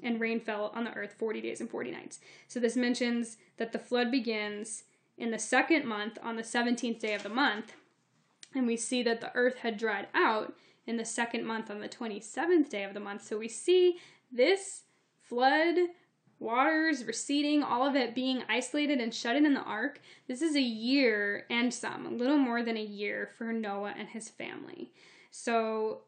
And 0.03 0.21
rain 0.21 0.41
fell 0.41 0.73
on 0.75 0.83
the 0.83 0.93
earth 0.95 1.15
40 1.17 1.41
days 1.41 1.61
and 1.61 1.71
40 1.71 1.93
nights. 1.93 2.19
So 2.49 2.59
this 2.59 2.77
mentions 2.77 3.37
that 3.57 3.73
the 3.73 3.79
flood 3.79 4.11
begins 4.11 4.83
in 5.17 5.31
the 5.31 5.39
second 5.39 5.85
month 5.85 6.19
on 6.23 6.35
the 6.35 6.43
17th 6.43 6.99
day 6.99 7.15
of 7.15 7.23
the 7.23 7.29
month. 7.29 7.75
And 8.53 8.67
we 8.67 8.77
see 8.77 9.03
that 9.05 9.21
the 9.21 9.35
earth 9.35 9.59
had 9.59 9.79
dried 9.79 10.09
out 10.13 10.55
in 10.87 10.97
the 10.97 11.05
second 11.05 11.45
month 11.45 11.71
on 11.71 11.81
the 11.81 11.89
27th 11.89 12.69
day 12.69 12.83
of 12.83 12.95
the 12.95 13.01
month. 13.01 13.25
So 13.25 13.39
we 13.39 13.49
see 13.49 13.99
this 14.33 14.83
flood, 15.21 15.77
waters 16.41 17.05
receding, 17.05 17.63
all 17.63 17.87
of 17.87 17.97
it 17.97 18.15
being 18.15 18.43
isolated 18.49 19.01
and 19.01 19.13
shut 19.13 19.37
in 19.37 19.47
in 19.47 19.55
the 19.55 19.63
ark. 19.63 20.01
This 20.27 20.43
is 20.43 20.55
a 20.57 20.61
year 20.61 21.47
and 21.51 21.73
some, 21.73 22.07
a 22.07 22.11
little 22.11 22.39
more 22.39 22.63
than 22.63 22.77
a 22.77 22.83
year 22.83 23.31
for 23.37 23.53
Noah 23.53 23.95
and 23.99 24.09
his 24.09 24.29
family. 24.29 24.93
So 25.31 26.03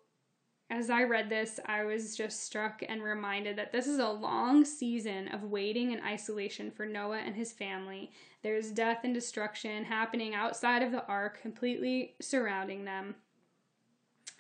as 0.71 0.89
I 0.89 1.03
read 1.03 1.29
this, 1.29 1.59
I 1.67 1.85
was 1.85 2.17
just 2.17 2.45
struck 2.45 2.83
and 2.89 3.03
reminded 3.03 3.59
that 3.59 3.73
this 3.73 3.89
is 3.89 3.99
a 3.99 4.09
long 4.09 4.65
season 4.65 5.27
of 5.29 5.43
waiting 5.43 5.93
and 5.93 6.03
isolation 6.03 6.71
for 6.71 6.87
Noah 6.87 7.19
and 7.19 7.35
his 7.35 7.51
family. 7.51 8.13
There's 8.43 8.71
death 8.71 9.01
and 9.03 9.13
destruction 9.13 9.85
happening 9.85 10.33
outside 10.33 10.83
of 10.83 10.93
the 10.93 11.05
ark, 11.07 11.43
completely 11.43 12.15
surrounding 12.21 12.85
them. 12.85 13.17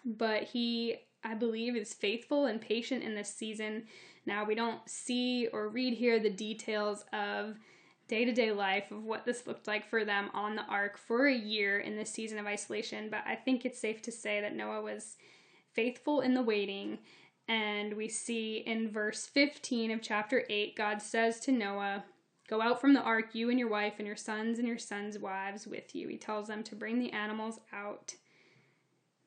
But 0.04 0.44
he, 0.44 0.98
I 1.24 1.34
believe, 1.34 1.74
is 1.74 1.92
faithful 1.92 2.46
and 2.46 2.60
patient 2.60 3.02
in 3.02 3.16
this 3.16 3.34
season. 3.34 3.84
Now, 4.26 4.44
we 4.44 4.54
don't 4.54 4.80
see 4.88 5.48
or 5.52 5.68
read 5.68 5.94
here 5.94 6.18
the 6.18 6.30
details 6.30 7.04
of 7.12 7.56
day 8.08 8.24
to 8.24 8.32
day 8.32 8.50
life 8.50 8.90
of 8.90 9.04
what 9.04 9.24
this 9.24 9.46
looked 9.46 9.66
like 9.68 9.88
for 9.88 10.04
them 10.04 10.30
on 10.34 10.56
the 10.56 10.64
ark 10.64 10.98
for 10.98 11.26
a 11.26 11.34
year 11.34 11.78
in 11.78 11.96
this 11.96 12.10
season 12.10 12.38
of 12.38 12.46
isolation, 12.46 13.08
but 13.08 13.22
I 13.24 13.36
think 13.36 13.64
it's 13.64 13.80
safe 13.80 14.02
to 14.02 14.12
say 14.12 14.40
that 14.40 14.56
Noah 14.56 14.82
was 14.82 15.16
faithful 15.74 16.20
in 16.20 16.34
the 16.34 16.42
waiting. 16.42 16.98
And 17.48 17.94
we 17.94 18.08
see 18.08 18.58
in 18.58 18.90
verse 18.90 19.26
15 19.26 19.90
of 19.92 20.02
chapter 20.02 20.44
8, 20.48 20.76
God 20.76 21.02
says 21.02 21.40
to 21.40 21.52
Noah, 21.52 22.04
Go 22.48 22.60
out 22.60 22.80
from 22.80 22.94
the 22.94 23.00
ark, 23.00 23.26
you 23.32 23.48
and 23.48 23.60
your 23.60 23.68
wife, 23.68 23.94
and 23.98 24.06
your 24.06 24.16
sons 24.16 24.58
and 24.58 24.66
your 24.66 24.78
sons' 24.78 25.18
wives 25.18 25.68
with 25.68 25.94
you. 25.94 26.08
He 26.08 26.16
tells 26.16 26.48
them 26.48 26.64
to 26.64 26.74
bring 26.74 26.98
the 26.98 27.12
animals 27.12 27.60
out. 27.72 28.14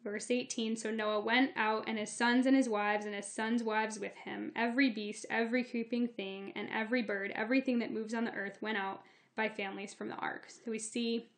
Verse 0.03 0.29
18 0.29 0.75
So 0.75 0.91
Noah 0.91 1.22
went 1.22 1.51
out, 1.55 1.86
and 1.88 1.98
his 1.98 2.12
sons 2.12 2.45
and 2.45 2.55
his 2.55 2.69
wives, 2.69 3.05
and 3.05 3.15
his 3.15 3.31
sons' 3.31 3.63
wives 3.63 4.00
with 4.00 4.15
him. 4.15 4.51
Every 4.55 4.89
beast, 4.89 5.25
every 5.29 5.63
creeping 5.63 6.07
thing, 6.07 6.53
and 6.55 6.69
every 6.72 7.01
bird, 7.01 7.31
everything 7.36 7.79
that 7.79 7.93
moves 7.93 8.13
on 8.13 8.25
the 8.25 8.33
earth 8.33 8.57
went 8.62 8.77
out 8.77 9.01
by 9.36 9.50
families 9.50 9.93
from 9.93 10.10
the 10.10 10.15
ark. 10.15 10.48
So 10.50 10.72
we 10.72 10.79
see 10.79 11.29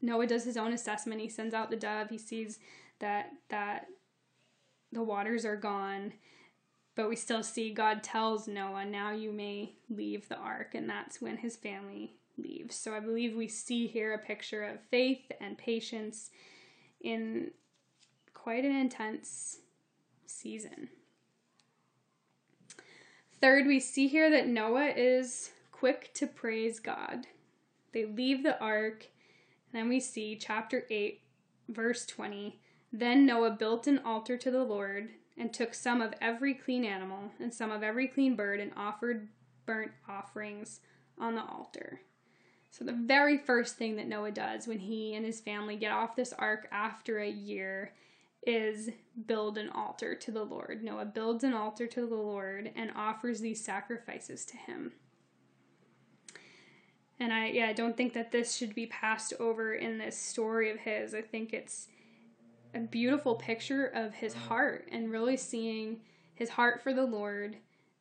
Noah 0.00 0.26
does 0.26 0.44
his 0.44 0.56
own 0.56 0.72
assessment. 0.72 1.20
He 1.20 1.28
sends 1.28 1.54
out 1.54 1.70
the 1.70 1.76
dove. 1.76 2.10
He 2.10 2.18
sees 2.18 2.58
that 3.00 3.30
that 3.50 3.86
the 4.92 5.02
waters 5.02 5.44
are 5.44 5.56
gone 5.56 6.12
but 6.98 7.08
we 7.08 7.14
still 7.14 7.44
see 7.44 7.72
God 7.72 8.02
tells 8.02 8.48
Noah, 8.48 8.84
now 8.84 9.12
you 9.12 9.30
may 9.30 9.76
leave 9.88 10.28
the 10.28 10.36
ark, 10.36 10.74
and 10.74 10.90
that's 10.90 11.22
when 11.22 11.36
his 11.36 11.54
family 11.54 12.16
leaves. 12.36 12.74
So 12.74 12.92
I 12.92 12.98
believe 12.98 13.36
we 13.36 13.46
see 13.46 13.86
here 13.86 14.14
a 14.14 14.18
picture 14.18 14.64
of 14.64 14.80
faith 14.90 15.30
and 15.40 15.56
patience 15.56 16.30
in 17.00 17.52
quite 18.34 18.64
an 18.64 18.74
intense 18.74 19.58
season. 20.26 20.88
Third, 23.40 23.66
we 23.66 23.80
see 23.80 24.08
here 24.08 24.30
that 24.30 24.48
Noah 24.48 24.92
is 24.96 25.50
quick 25.70 26.12
to 26.14 26.26
praise 26.26 26.80
God. 26.80 27.26
They 27.92 28.04
leave 28.04 28.42
the 28.42 28.60
ark, 28.60 29.06
and 29.72 29.80
then 29.80 29.88
we 29.88 30.00
see 30.00 30.36
chapter 30.36 30.84
8, 30.90 31.20
verse 31.68 32.04
20 32.06 32.60
then 32.92 33.26
Noah 33.26 33.50
built 33.50 33.86
an 33.86 33.98
altar 33.98 34.36
to 34.38 34.50
the 34.50 34.64
Lord, 34.64 35.10
and 35.36 35.52
took 35.52 35.74
some 35.74 36.00
of 36.00 36.14
every 36.20 36.54
clean 36.54 36.84
animal 36.84 37.30
and 37.38 37.52
some 37.52 37.70
of 37.70 37.82
every 37.82 38.08
clean 38.08 38.34
bird, 38.34 38.60
and 38.60 38.72
offered 38.76 39.28
burnt 39.66 39.92
offerings 40.08 40.80
on 41.18 41.34
the 41.34 41.44
altar. 41.44 42.00
So, 42.70 42.84
the 42.84 42.92
very 42.92 43.38
first 43.38 43.76
thing 43.76 43.96
that 43.96 44.06
Noah 44.06 44.30
does 44.30 44.66
when 44.66 44.78
he 44.78 45.14
and 45.14 45.24
his 45.24 45.40
family 45.40 45.76
get 45.76 45.92
off 45.92 46.16
this 46.16 46.32
ark 46.34 46.68
after 46.70 47.18
a 47.18 47.28
year 47.28 47.94
is 48.46 48.90
build 49.26 49.58
an 49.58 49.68
altar 49.70 50.14
to 50.14 50.30
the 50.30 50.44
Lord. 50.44 50.82
Noah 50.82 51.06
builds 51.06 51.44
an 51.44 51.54
altar 51.54 51.86
to 51.86 52.06
the 52.06 52.14
Lord 52.14 52.70
and 52.76 52.92
offers 52.94 53.40
these 53.40 53.64
sacrifices 53.64 54.44
to 54.46 54.56
him. 54.56 54.92
And 57.20 57.32
I 57.32 57.48
yeah, 57.48 57.68
I 57.68 57.72
don't 57.72 57.96
think 57.96 58.12
that 58.14 58.32
this 58.32 58.54
should 58.54 58.74
be 58.74 58.86
passed 58.86 59.32
over 59.40 59.74
in 59.74 59.98
this 59.98 60.16
story 60.16 60.70
of 60.70 60.78
his. 60.78 61.14
I 61.14 61.22
think 61.22 61.52
it's 61.52 61.88
a 62.74 62.80
beautiful 62.80 63.34
picture 63.34 63.86
of 63.86 64.14
his 64.14 64.34
heart 64.34 64.88
and 64.92 65.10
really 65.10 65.36
seeing 65.36 66.00
his 66.34 66.50
heart 66.50 66.82
for 66.82 66.92
the 66.92 67.04
Lord, 67.04 67.56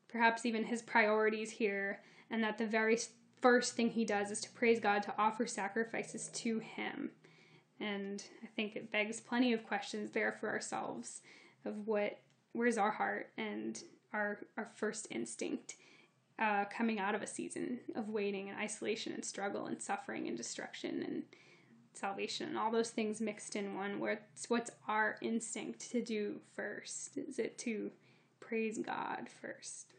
perhaps 0.08 0.46
even 0.46 0.64
his 0.64 0.82
priorities 0.82 1.52
here, 1.52 2.02
and 2.30 2.44
that 2.44 2.58
the 2.58 2.68
very 2.68 2.98
first 3.42 3.76
thing 3.76 3.90
he 3.90 4.06
does 4.06 4.32
is 4.32 4.42
to 4.42 4.50
praise 4.52 4.80
God, 4.80 5.04
to 5.04 5.14
offer 5.18 5.46
sacrifices 5.46 6.30
to 6.34 6.60
him. 6.60 7.12
And 7.80 8.24
I 8.44 8.48
think 8.48 8.76
it 8.76 8.92
begs 8.92 9.20
plenty 9.20 9.54
of 9.54 9.66
questions 9.66 10.12
there 10.12 10.32
for 10.32 10.50
ourselves 10.50 11.22
of 11.66 11.88
what 11.88 12.20
where's 12.54 12.78
our 12.78 12.92
heart 12.92 13.30
and 13.38 13.82
our 14.14 14.40
our 14.58 14.70
first 14.76 15.08
instinct 15.12 15.76
uh, 16.40 16.66
coming 16.66 17.00
out 17.00 17.14
of 17.14 17.22
a 17.22 17.28
season 17.28 17.80
of 17.96 18.10
waiting 18.10 18.50
and 18.50 18.58
isolation 18.58 19.14
and 19.14 19.24
struggle 19.24 19.68
and 19.68 19.82
suffering 19.82 20.28
and 20.28 20.38
destruction 20.38 21.04
and 21.04 21.24
salvation 21.94 22.48
and 22.48 22.58
all 22.58 22.72
those 22.72 22.90
things 22.90 23.22
mixed 23.22 23.56
in 23.56 23.76
one. 23.76 24.00
Where 24.00 24.22
it's 24.34 24.50
what's 24.50 24.72
our 24.88 25.18
instinct 25.22 25.92
to 25.92 26.02
do 26.02 26.40
first? 26.56 27.18
Is 27.18 27.38
it 27.38 27.58
to 27.60 27.92
praise 28.40 28.78
god 28.78 29.28
first 29.42 29.94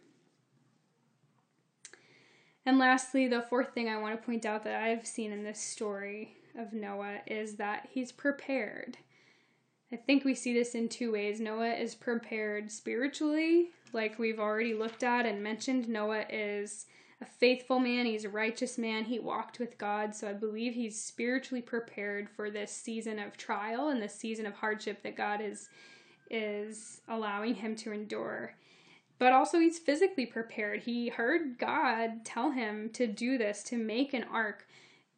and 2.69 2.79
lastly 2.79 3.27
the 3.27 3.43
fourth 3.43 3.73
thing 3.75 3.89
i 3.89 3.97
want 3.97 4.19
to 4.19 4.27
point 4.27 4.45
out 4.47 4.63
that 4.63 4.83
i've 4.83 5.07
seen 5.07 5.33
in 5.33 5.43
this 5.43 5.61
story 5.61 6.37
of 6.59 6.73
noah 6.73 7.19
is 7.27 7.55
that 7.57 7.89
he's 7.93 8.13
prepared. 8.13 8.99
I 9.93 9.97
think 9.97 10.25
we 10.25 10.35
see 10.35 10.53
this 10.53 10.75
in 10.75 10.89
two 10.89 11.13
ways. 11.13 11.41
Noah 11.41 11.73
is 11.73 11.95
prepared 11.95 12.71
spiritually 12.71 13.71
like 13.93 14.19
we've 14.19 14.39
already 14.39 14.75
looked 14.75 15.03
at 15.03 15.25
and 15.25 15.43
mentioned. 15.43 15.89
Noah 15.89 16.27
is 16.29 16.87
a 17.23 17.25
faithful 17.25 17.79
man, 17.79 18.05
he's 18.05 18.25
a 18.25 18.29
righteous 18.29 18.77
man, 18.77 19.05
he 19.05 19.19
walked 19.19 19.59
with 19.59 19.79
God. 19.79 20.15
So 20.15 20.29
I 20.29 20.35
believe 20.35 20.75
he's 20.75 21.01
spiritually 21.01 21.63
prepared 21.63 22.29
for 22.29 22.51
this 22.51 22.71
season 22.71 23.19
of 23.19 23.37
trial 23.37 23.89
and 23.89 24.01
this 24.01 24.15
season 24.15 24.47
of 24.47 24.55
hardship 24.55 25.03
that 25.03 25.17
God 25.17 25.41
is 25.41 25.69
is 26.31 27.01
allowing 27.09 27.55
him 27.55 27.75
to 27.77 27.93
endure. 27.93 28.53
But 29.19 29.33
also 29.33 29.59
he's 29.59 29.79
physically 29.79 30.27
prepared. 30.27 30.83
He 30.83 31.09
heard 31.09 31.59
God 31.59 32.25
tell 32.25 32.53
him 32.53 32.91
to 32.91 33.07
do 33.07 33.37
this, 33.37 33.63
to 33.65 33.77
make 33.77 34.15
an 34.15 34.25
ark 34.25 34.67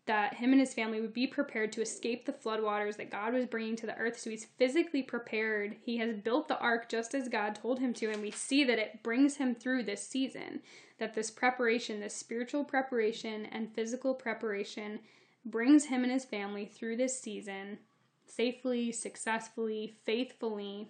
that 0.06 0.34
him 0.34 0.52
and 0.52 0.60
his 0.60 0.74
family 0.74 1.00
would 1.00 1.12
be 1.12 1.26
prepared 1.26 1.70
to 1.72 1.82
escape 1.82 2.24
the 2.24 2.32
floodwaters 2.32 2.96
that 2.96 3.10
God 3.10 3.34
was 3.34 3.46
bringing 3.46 3.76
to 3.76 3.86
the 3.86 3.96
earth. 3.96 4.18
So 4.18 4.30
he's 4.30 4.46
physically 4.46 5.02
prepared. 5.02 5.76
He 5.84 5.98
has 5.98 6.16
built 6.16 6.48
the 6.48 6.58
ark 6.58 6.88
just 6.88 7.14
as 7.14 7.28
God 7.28 7.54
told 7.54 7.78
him 7.78 7.94
to, 7.94 8.10
and 8.10 8.22
we 8.22 8.30
see 8.30 8.64
that 8.64 8.78
it 8.78 9.02
brings 9.02 9.36
him 9.36 9.54
through 9.54 9.84
this 9.84 10.02
season. 10.06 10.60
That 10.98 11.14
this 11.14 11.30
preparation, 11.30 12.00
this 12.00 12.16
spiritual 12.16 12.64
preparation 12.64 13.46
and 13.46 13.72
physical 13.74 14.14
preparation, 14.14 15.00
brings 15.44 15.84
him 15.86 16.02
and 16.02 16.12
his 16.12 16.24
family 16.24 16.66
through 16.66 16.96
this 16.96 17.20
season 17.20 17.78
safely, 18.26 18.92
successfully, 18.92 19.94
faithfully. 20.04 20.88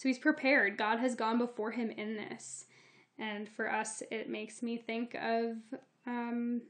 So 0.00 0.08
he's 0.08 0.18
prepared. 0.18 0.78
God 0.78 0.98
has 1.00 1.14
gone 1.14 1.36
before 1.36 1.72
him 1.72 1.90
in 1.90 2.16
this. 2.16 2.64
And 3.18 3.46
for 3.46 3.70
us, 3.70 4.02
it 4.10 4.30
makes 4.30 4.62
me 4.62 4.78
think 4.78 5.14
of 5.14 5.56
um, 6.06 6.62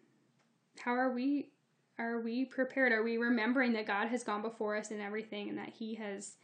how 0.81 0.91
are 0.91 1.13
we 1.13 1.53
are 1.97 2.19
we 2.19 2.45
prepared? 2.45 2.91
Are 2.91 3.05
we 3.05 3.19
remembering 3.19 3.73
that 3.75 3.87
God 3.87 4.09
has 4.09 4.25
gone 4.25 4.43
before 4.43 4.77
us 4.77 4.91
in 4.91 5.01
everything 5.01 5.49
and 5.49 5.59
that 5.59 5.69
He 5.69 5.95
has 5.95 6.39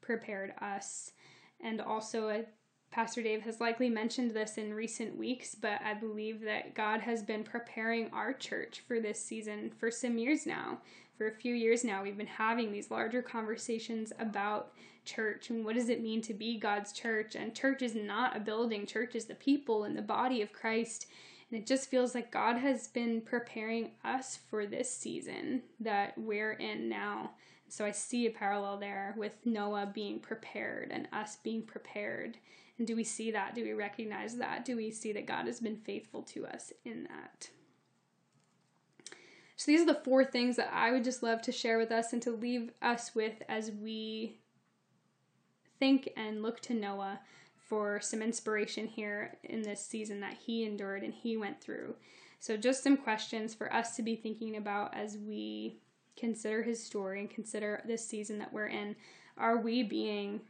prepared 0.00 0.54
us? 0.60 1.12
And 1.60 1.80
also, 1.80 2.28
uh, 2.28 2.42
Pastor 2.90 3.22
Dave 3.22 3.42
has 3.42 3.60
likely 3.60 3.88
mentioned 3.88 4.32
this 4.32 4.58
in 4.58 4.74
recent 4.74 5.16
weeks, 5.16 5.54
but 5.54 5.80
I 5.84 5.94
believe 5.94 6.40
that 6.40 6.74
God 6.74 7.02
has 7.02 7.22
been 7.22 7.44
preparing 7.44 8.10
our 8.10 8.32
church 8.32 8.82
for 8.88 8.98
this 8.98 9.22
season 9.22 9.70
for 9.78 9.92
some 9.92 10.18
years 10.18 10.44
now. 10.44 10.78
For 11.22 11.28
a 11.28 11.30
few 11.30 11.54
years 11.54 11.84
now, 11.84 12.02
we've 12.02 12.18
been 12.18 12.26
having 12.26 12.72
these 12.72 12.90
larger 12.90 13.22
conversations 13.22 14.12
about 14.18 14.72
church 15.04 15.50
and 15.50 15.64
what 15.64 15.76
does 15.76 15.88
it 15.88 16.02
mean 16.02 16.20
to 16.22 16.34
be 16.34 16.58
God's 16.58 16.90
church. 16.90 17.36
And 17.36 17.54
church 17.54 17.80
is 17.80 17.94
not 17.94 18.36
a 18.36 18.40
building, 18.40 18.86
church 18.86 19.14
is 19.14 19.26
the 19.26 19.36
people 19.36 19.84
and 19.84 19.96
the 19.96 20.02
body 20.02 20.42
of 20.42 20.52
Christ. 20.52 21.06
And 21.48 21.60
it 21.60 21.64
just 21.64 21.88
feels 21.88 22.16
like 22.16 22.32
God 22.32 22.56
has 22.56 22.88
been 22.88 23.20
preparing 23.20 23.92
us 24.04 24.40
for 24.50 24.66
this 24.66 24.92
season 24.92 25.62
that 25.78 26.18
we're 26.18 26.54
in 26.54 26.88
now. 26.88 27.30
So 27.68 27.84
I 27.84 27.92
see 27.92 28.26
a 28.26 28.30
parallel 28.30 28.78
there 28.78 29.14
with 29.16 29.36
Noah 29.44 29.92
being 29.94 30.18
prepared 30.18 30.90
and 30.90 31.06
us 31.12 31.36
being 31.36 31.62
prepared. 31.62 32.36
And 32.78 32.86
do 32.88 32.96
we 32.96 33.04
see 33.04 33.30
that? 33.30 33.54
Do 33.54 33.62
we 33.62 33.74
recognize 33.74 34.38
that? 34.38 34.64
Do 34.64 34.74
we 34.74 34.90
see 34.90 35.12
that 35.12 35.26
God 35.26 35.46
has 35.46 35.60
been 35.60 35.76
faithful 35.76 36.22
to 36.22 36.46
us 36.46 36.72
in 36.84 37.04
that? 37.04 37.50
So 39.62 39.70
these 39.70 39.82
are 39.82 39.86
the 39.86 40.00
four 40.02 40.24
things 40.24 40.56
that 40.56 40.72
I 40.72 40.90
would 40.90 41.04
just 41.04 41.22
love 41.22 41.40
to 41.42 41.52
share 41.52 41.78
with 41.78 41.92
us 41.92 42.12
and 42.12 42.20
to 42.22 42.32
leave 42.32 42.72
us 42.82 43.14
with 43.14 43.34
as 43.48 43.70
we 43.70 44.40
think 45.78 46.08
and 46.16 46.42
look 46.42 46.58
to 46.62 46.74
Noah 46.74 47.20
for 47.54 48.00
some 48.00 48.22
inspiration 48.22 48.88
here 48.88 49.38
in 49.44 49.62
this 49.62 49.80
season 49.86 50.18
that 50.18 50.34
he 50.34 50.64
endured 50.64 51.04
and 51.04 51.14
he 51.14 51.36
went 51.36 51.60
through. 51.60 51.94
So, 52.40 52.56
just 52.56 52.82
some 52.82 52.96
questions 52.96 53.54
for 53.54 53.72
us 53.72 53.94
to 53.94 54.02
be 54.02 54.16
thinking 54.16 54.56
about 54.56 54.96
as 54.96 55.16
we 55.16 55.78
consider 56.16 56.64
his 56.64 56.82
story 56.82 57.20
and 57.20 57.30
consider 57.30 57.84
this 57.86 58.04
season 58.04 58.40
that 58.40 58.52
we're 58.52 58.66
in. 58.66 58.96
Are 59.38 59.58
we 59.58 59.84
being 59.84 60.40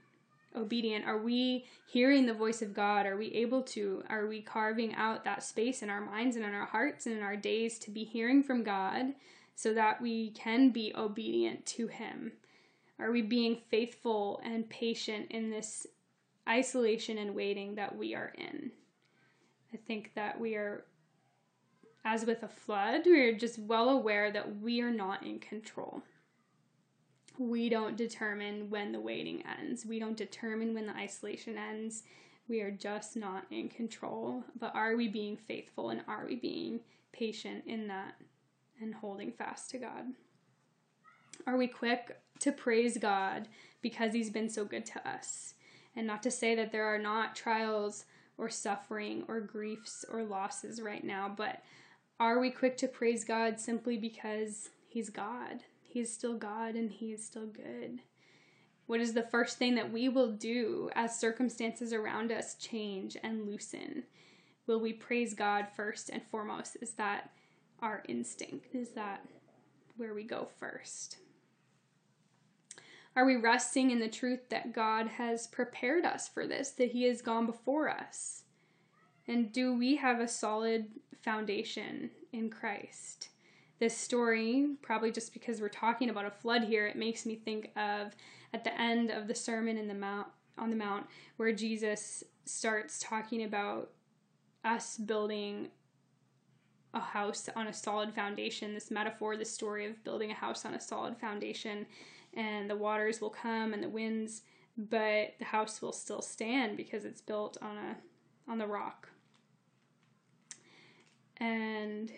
obedient? 0.57 1.05
Are 1.05 1.19
we 1.19 1.67
hearing 1.87 2.27
the 2.27 2.35
voice 2.35 2.63
of 2.63 2.75
God? 2.75 3.07
Are 3.07 3.17
we 3.17 3.29
able 3.33 3.63
to? 3.63 4.03
Are 4.09 4.27
we 4.27 4.41
carving 4.41 4.95
out 4.95 5.25
that 5.25 5.43
space 5.43 5.83
in 5.83 5.91
our 5.91 6.01
minds 6.01 6.37
and 6.37 6.45
in 6.45 6.55
our 6.55 6.67
hearts 6.67 7.07
and 7.07 7.17
in 7.17 7.23
our 7.23 7.37
days 7.37 7.79
to 7.81 7.91
be 7.91 8.05
hearing 8.05 8.43
from 8.43 8.63
God 8.63 9.15
so 9.55 9.75
that 9.75 10.01
we 10.01 10.31
can 10.31 10.71
be 10.71 10.93
obedient 10.95 11.67
to 11.67 11.87
Him? 11.89 12.33
Are 12.99 13.11
we 13.11 13.23
being 13.23 13.59
faithful 13.71 14.41
and 14.45 14.69
patient 14.69 15.27
in 15.31 15.51
this 15.51 15.87
isolation 16.49 17.19
and 17.19 17.35
waiting 17.35 17.75
that 17.77 17.97
we 17.97 18.15
are 18.15 18.33
in. 18.37 18.73
I 19.73 19.77
think 19.77 20.13
that 20.15 20.39
we 20.39 20.55
are, 20.55 20.85
as 22.05 22.27
with 22.27 22.43
a 22.43 22.49
flood, 22.49 23.03
we 23.07 23.21
are 23.21 23.37
just 23.37 23.59
well 23.59 23.89
aware 23.89 24.31
that 24.31 24.61
we 24.61 24.81
are 24.81 24.91
not 24.91 25.25
in 25.25 25.39
control. 25.39 26.03
We 27.39 27.69
don't 27.69 27.97
determine 27.97 28.69
when 28.71 28.93
the 28.93 29.01
waiting 29.01 29.43
ends, 29.59 29.87
we 29.87 29.99
don't 29.99 30.17
determine 30.17 30.75
when 30.75 30.87
the 30.87 30.95
isolation 30.95 31.57
ends. 31.57 32.03
We 32.49 32.61
are 32.61 32.71
just 32.71 33.17
not 33.17 33.45
in 33.51 33.69
control. 33.69 34.45
But 34.59 34.75
are 34.75 34.97
we 34.97 35.09
being 35.09 35.37
faithful 35.37 35.91
and 35.91 36.03
are 36.09 36.27
we 36.27 36.37
being 36.37 36.81
patient 37.13 37.65
in 37.67 37.89
that 37.89 38.15
and 38.81 38.95
holding 38.95 39.33
fast 39.33 39.71
to 39.71 39.79
God? 39.79 40.07
Are 41.47 41.57
we 41.57 41.67
quick 41.67 42.19
to 42.41 42.53
praise 42.53 42.99
God 42.99 43.49
because 43.81 44.13
He's 44.13 44.31
been 44.31 44.49
so 44.49 44.65
good 44.65 44.85
to 44.87 45.09
us? 45.09 45.55
And 45.97 46.07
not 46.07 46.23
to 46.25 46.31
say 46.31 46.55
that 46.55 46.73
there 46.73 46.87
are 46.87 46.99
not 46.99 47.37
trials 47.37 48.05
or 48.39 48.49
suffering 48.49 49.25
or 49.29 49.41
griefs 49.41 50.05
or 50.11 50.23
losses 50.23 50.81
right 50.81 51.05
now, 51.05 51.33
but 51.35 51.63
are 52.19 52.39
we 52.39 52.51
quick 52.51 52.77
to 52.79 52.89
praise 52.89 53.25
God 53.25 53.61
simply 53.61 53.97
because 53.97 54.71
He's 54.89 55.11
God? 55.11 55.63
He's 55.93 56.11
still 56.11 56.39
God 56.39 56.75
and 56.75 56.91
He 56.91 57.13
is 57.13 57.23
still 57.23 57.47
good. 57.47 58.01
What 58.87 59.01
is 59.01 59.13
the 59.13 59.23
first 59.23 59.59
thing 59.59 59.75
that 59.75 59.93
we 59.93 60.09
will 60.09 60.33
do 60.33 60.91
as 60.95 61.19
circumstances 61.19 61.93
around 61.93 62.33
us 62.33 62.55
change 62.55 63.17
and 63.23 63.47
loosen? 63.47 64.05
Will 64.67 64.81
we 64.81 64.95
praise 64.95 65.35
God 65.35 65.67
first 65.77 66.09
and 66.09 66.23
foremost? 66.23 66.79
Is 66.81 66.93
that 66.95 67.31
our 67.81 68.03
instinct? 68.09 68.75
Is 68.75 68.91
that 68.91 69.27
where 69.99 70.15
we 70.15 70.25
go 70.25 70.49
first? 70.59 71.19
Are 73.15 73.27
we 73.27 73.37
resting 73.37 73.91
in 73.91 74.01
the 74.01 74.09
truth 74.09 74.49
that 74.49 74.73
God 74.73 75.07
has 75.07 75.47
prepared 75.47 76.07
us 76.07 76.27
for 76.27 76.47
this, 76.47 76.71
that 76.71 76.93
He 76.93 77.05
has 77.05 77.21
gone 77.21 77.45
before 77.45 77.91
us? 77.91 78.45
And 79.29 79.53
do 79.53 79.77
we 79.77 79.97
have 79.97 80.21
a 80.21 80.29
solid 80.29 80.87
foundation 81.21 82.11
in 82.33 82.49
Christ? 82.49 83.29
This 83.83 83.99
story, 83.99 84.77
probably 84.81 85.11
just 85.11 85.33
because 85.33 85.61
we're 85.61 85.69
talking 85.69 86.09
about 86.09 86.25
a 86.25 86.31
flood 86.31 86.63
here, 86.63 86.87
it 86.87 86.95
makes 86.95 87.27
me 87.27 87.35
think 87.35 87.73
of 87.77 88.15
at 88.55 88.63
the 88.63 88.81
end 88.81 89.11
of 89.11 89.27
the 89.27 89.35
Sermon 89.35 89.77
in 89.77 89.89
the 89.89 89.95
Mount 89.95 90.29
on 90.57 90.71
the 90.71 90.77
Mount, 90.77 91.05
where 91.37 91.53
Jesus 91.53 92.23
starts 92.45 93.01
talking 93.01 93.43
about 93.43 93.91
us 94.65 94.99
building 94.99 95.67
a 96.95 97.01
house 97.01 97.49
on 97.57 97.67
a 97.67 97.73
solid 97.73 98.15
foundation. 98.15 98.73
This 98.73 98.89
metaphor, 98.89 99.37
this 99.37 99.53
story 99.53 99.87
of 99.87 100.05
building 100.05 100.31
a 100.31 100.35
house 100.35 100.65
on 100.65 100.75
a 100.75 100.81
solid 100.81 101.17
foundation 101.17 101.85
and 102.35 102.71
the 102.71 102.77
waters 102.77 103.21
will 103.21 103.31
come 103.31 103.75
and 103.75 103.83
the 103.83 103.89
winds, 103.89 104.43
but 104.79 105.35
the 105.41 105.47
house 105.47 105.83
will 105.83 105.91
still 105.91 106.23
stand 106.23 106.77
because 106.77 107.05
it's 107.05 107.21
built 107.21 107.57
on 107.61 107.77
a 107.77 107.97
on 108.49 108.59
the 108.59 108.67
rock. 108.69 109.09
And 111.39 112.13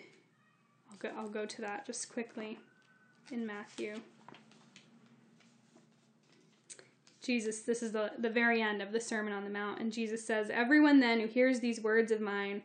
I'll 0.95 1.11
go 1.11 1.17
I'll 1.19 1.29
go 1.29 1.47
to 1.47 1.61
that 1.63 1.87
just 1.87 2.13
quickly 2.13 2.59
in 3.33 3.47
Matthew. 3.47 3.95
Jesus, 7.23 7.61
this 7.61 7.83
is 7.83 7.93
the, 7.93 8.13
the 8.19 8.29
very 8.29 8.61
end 8.61 8.83
of 8.83 8.93
the 8.93 9.01
Sermon 9.01 9.33
on 9.33 9.45
the 9.45 9.51
Mount, 9.51 9.81
and 9.81 9.91
Jesus 9.91 10.27
says, 10.27 10.51
Everyone 10.51 11.01
then 11.01 11.21
who 11.21 11.27
hears 11.27 11.61
these 11.61 11.81
words 11.81 12.13
of 12.13 12.21
mine 12.21 12.63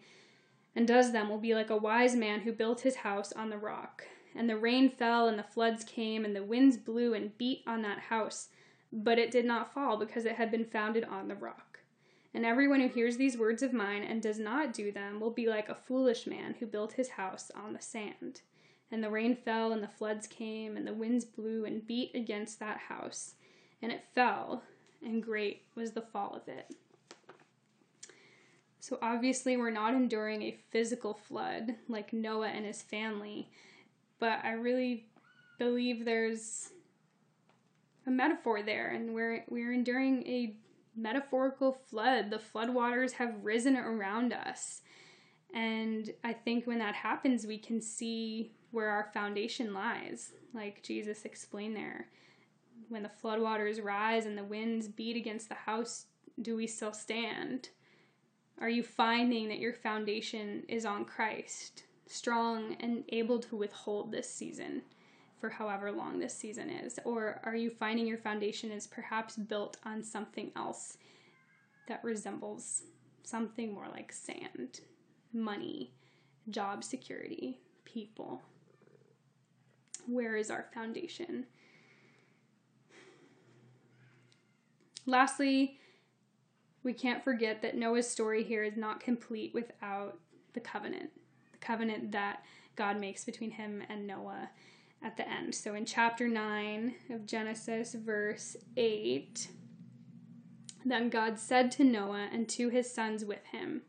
and 0.76 0.88
does 0.88 1.12
them 1.12 1.30
will 1.30 1.38
be 1.38 1.56
like 1.56 1.70
a 1.70 1.78
wise 1.78 2.16
man 2.16 2.42
who 2.42 2.52
built 2.52 2.82
his 2.82 2.98
house 2.98 3.32
on 3.34 3.50
the 3.50 3.58
rock. 3.58 4.04
And 4.36 4.50
the 4.50 4.58
rain 4.58 4.90
fell, 4.90 5.28
and 5.28 5.40
the 5.40 5.44
floods 5.44 5.84
came, 5.84 6.24
and 6.24 6.36
the 6.36 6.44
winds 6.44 6.78
blew 6.78 7.14
and 7.14 7.38
beat 7.38 7.64
on 7.66 7.82
that 7.82 8.00
house. 8.00 8.50
But 8.92 9.18
it 9.18 9.32
did 9.32 9.46
not 9.46 9.74
fall, 9.74 9.98
because 9.98 10.26
it 10.26 10.36
had 10.36 10.52
been 10.52 10.66
founded 10.66 11.04
on 11.04 11.28
the 11.28 11.36
rock. 11.36 11.69
And 12.34 12.46
everyone 12.46 12.80
who 12.80 12.88
hears 12.88 13.18
these 13.18 13.38
words 13.38 13.64
of 13.64 13.74
mine 13.74 14.04
and 14.04 14.22
does 14.22 14.38
not 14.38 14.74
do 14.74 14.92
them 14.92 15.20
will 15.20 15.32
be 15.32 15.48
like 15.48 15.68
a 15.68 15.76
foolish 15.76 16.28
man 16.28 16.56
who 16.60 16.66
built 16.68 16.94
his 16.94 17.10
house 17.10 17.52
on 17.56 17.74
the 17.74 17.82
sand. 17.82 18.42
And 18.92 19.04
the 19.04 19.10
rain 19.10 19.36
fell, 19.36 19.72
and 19.72 19.84
the 19.84 19.88
floods 19.88 20.28
came, 20.28 20.78
and 20.78 20.86
the 20.86 20.94
winds 20.94 21.26
blew 21.26 21.66
and 21.66 21.86
beat 21.86 22.12
against 22.14 22.60
that 22.60 22.78
house. 22.78 23.34
And 23.82 23.92
it 23.92 24.04
fell, 24.14 24.64
and 25.04 25.24
great 25.24 25.64
was 25.76 25.92
the 25.92 26.02
fall 26.02 26.36
of 26.36 26.48
it. 26.48 26.76
So 28.80 28.98
obviously, 29.02 29.58
we're 29.58 29.70
not 29.70 29.94
enduring 29.94 30.42
a 30.42 30.58
physical 30.72 31.14
flood 31.14 31.76
like 31.88 32.14
Noah 32.14 32.48
and 32.48 32.66
his 32.66 32.82
family, 32.82 33.50
but 34.20 34.40
I 34.44 34.54
really 34.54 35.06
believe 35.58 36.06
there's 36.06 36.70
a 38.08 38.12
metaphor 38.12 38.64
there, 38.64 38.88
and 38.88 39.14
we're 39.14 39.44
we're 39.50 39.74
enduring 39.74 40.26
a 40.26 40.56
metaphorical 41.02 41.74
flood. 41.90 42.30
The 42.30 42.40
floodwaters 42.40 43.14
have 43.14 43.44
risen 43.44 43.76
around 43.76 44.34
us. 44.34 44.82
And 45.54 46.12
I 46.24 46.34
think 46.34 46.66
when 46.66 46.80
that 46.80 46.96
happens, 46.96 47.46
we 47.46 47.58
can 47.58 47.82
see 47.82 48.54
where 48.72 48.90
our 48.90 49.10
foundation 49.14 49.74
lies, 49.74 50.34
like 50.54 50.84
Jesus 50.84 51.26
explained 51.26 51.76
there. 51.76 52.08
When 52.88 53.04
the 53.04 53.12
floodwaters 53.24 53.84
rise 53.84 54.26
and 54.26 54.38
the 54.38 54.44
winds 54.44 54.88
beat 54.88 55.18
against 55.18 55.50
the 55.50 55.56
house, 55.56 56.06
do 56.42 56.56
we 56.56 56.68
still 56.68 56.94
stand? 56.94 57.70
Are 58.62 58.70
you 58.70 58.84
finding 58.84 59.48
that 59.50 59.60
your 59.60 59.74
foundation 59.74 60.64
is 60.68 60.86
on 60.86 61.06
Christ? 61.06 61.84
strong 62.10 62.76
and 62.80 63.04
able 63.10 63.40
to 63.40 63.56
withhold 63.56 64.12
this 64.12 64.30
season 64.30 64.82
for 65.40 65.50
however 65.50 65.92
long 65.92 66.20
this 66.20 66.36
season 66.36 66.70
is? 66.70 67.00
Or 67.06 67.42
are 67.44 67.56
you 67.56 67.70
finding 67.70 68.08
your 68.08 68.18
foundation 68.18 68.72
is 68.72 68.88
perhaps 68.88 69.36
built 69.36 69.78
on 69.84 70.04
something 70.04 70.52
else 70.56 70.98
that 71.88 72.04
resembles 72.04 72.84
something 73.24 73.74
more 73.74 73.88
like 73.92 74.12
sand, 74.12 74.82
money, 75.34 75.92
job 76.50 76.84
security, 76.84 77.60
people? 77.86 78.42
Where 80.08 80.36
is 80.36 80.50
our 80.50 80.66
foundation? 80.74 81.46
Lastly, 85.06 85.78
we 86.84 86.94
can't 86.94 87.24
forget 87.24 87.62
that 87.62 87.78
Noah's 87.78 88.10
story 88.10 88.44
here 88.44 88.64
is 88.64 88.78
not 88.78 89.00
complete 89.00 89.54
without 89.54 90.20
the 90.54 90.60
covenant 90.60 91.12
the 91.52 91.58
covenant 91.58 92.12
that 92.12 92.44
God 92.76 93.00
makes 93.00 93.26
between 93.26 93.52
him 93.52 93.84
and 93.90 94.08
Noah 94.08 94.50
at 95.02 95.18
the 95.18 95.28
end. 95.28 95.56
So 95.56 95.76
in 95.76 95.86
chapter 95.86 96.28
9 96.28 96.96
of 97.12 97.26
Genesis, 97.26 97.94
verse 97.94 98.58
8, 98.76 99.48
then 100.86 101.10
God 101.10 101.40
said 101.40 101.72
to 101.72 101.84
Noah 101.84 102.30
and 102.32 102.48
to 102.50 102.70
his 102.70 102.92
sons 102.92 103.26
with 103.26 103.46
him, 103.52 103.84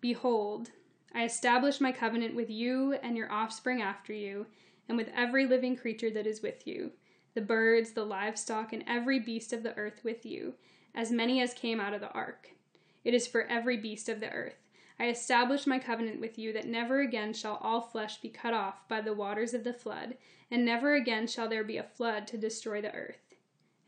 Behold, 0.00 0.70
I 1.14 1.24
establish 1.24 1.80
my 1.80 1.92
covenant 1.92 2.34
with 2.34 2.50
you 2.50 2.94
and 2.94 3.16
your 3.16 3.30
offspring 3.30 3.80
after 3.80 4.12
you, 4.12 4.46
and 4.88 4.98
with 4.98 5.08
every 5.14 5.46
living 5.46 5.76
creature 5.76 6.10
that 6.10 6.26
is 6.26 6.42
with 6.42 6.66
you, 6.66 6.90
the 7.34 7.40
birds, 7.40 7.92
the 7.92 8.04
livestock, 8.04 8.72
and 8.72 8.84
every 8.86 9.18
beast 9.18 9.52
of 9.52 9.62
the 9.62 9.76
earth 9.76 10.00
with 10.04 10.26
you, 10.26 10.54
as 10.94 11.10
many 11.10 11.40
as 11.40 11.54
came 11.54 11.80
out 11.80 11.94
of 11.94 12.00
the 12.00 12.10
ark. 12.10 12.50
It 13.04 13.14
is 13.14 13.26
for 13.26 13.42
every 13.42 13.76
beast 13.76 14.08
of 14.08 14.20
the 14.20 14.30
earth. 14.30 14.63
I 14.98 15.08
establish 15.08 15.66
my 15.66 15.78
covenant 15.78 16.20
with 16.20 16.38
you 16.38 16.52
that 16.52 16.68
never 16.68 17.00
again 17.00 17.32
shall 17.32 17.56
all 17.56 17.80
flesh 17.80 18.20
be 18.20 18.28
cut 18.28 18.54
off 18.54 18.86
by 18.88 19.00
the 19.00 19.12
waters 19.12 19.52
of 19.52 19.64
the 19.64 19.72
flood, 19.72 20.16
and 20.50 20.64
never 20.64 20.94
again 20.94 21.26
shall 21.26 21.48
there 21.48 21.64
be 21.64 21.76
a 21.76 21.82
flood 21.82 22.26
to 22.28 22.38
destroy 22.38 22.80
the 22.80 22.94
earth. 22.94 23.34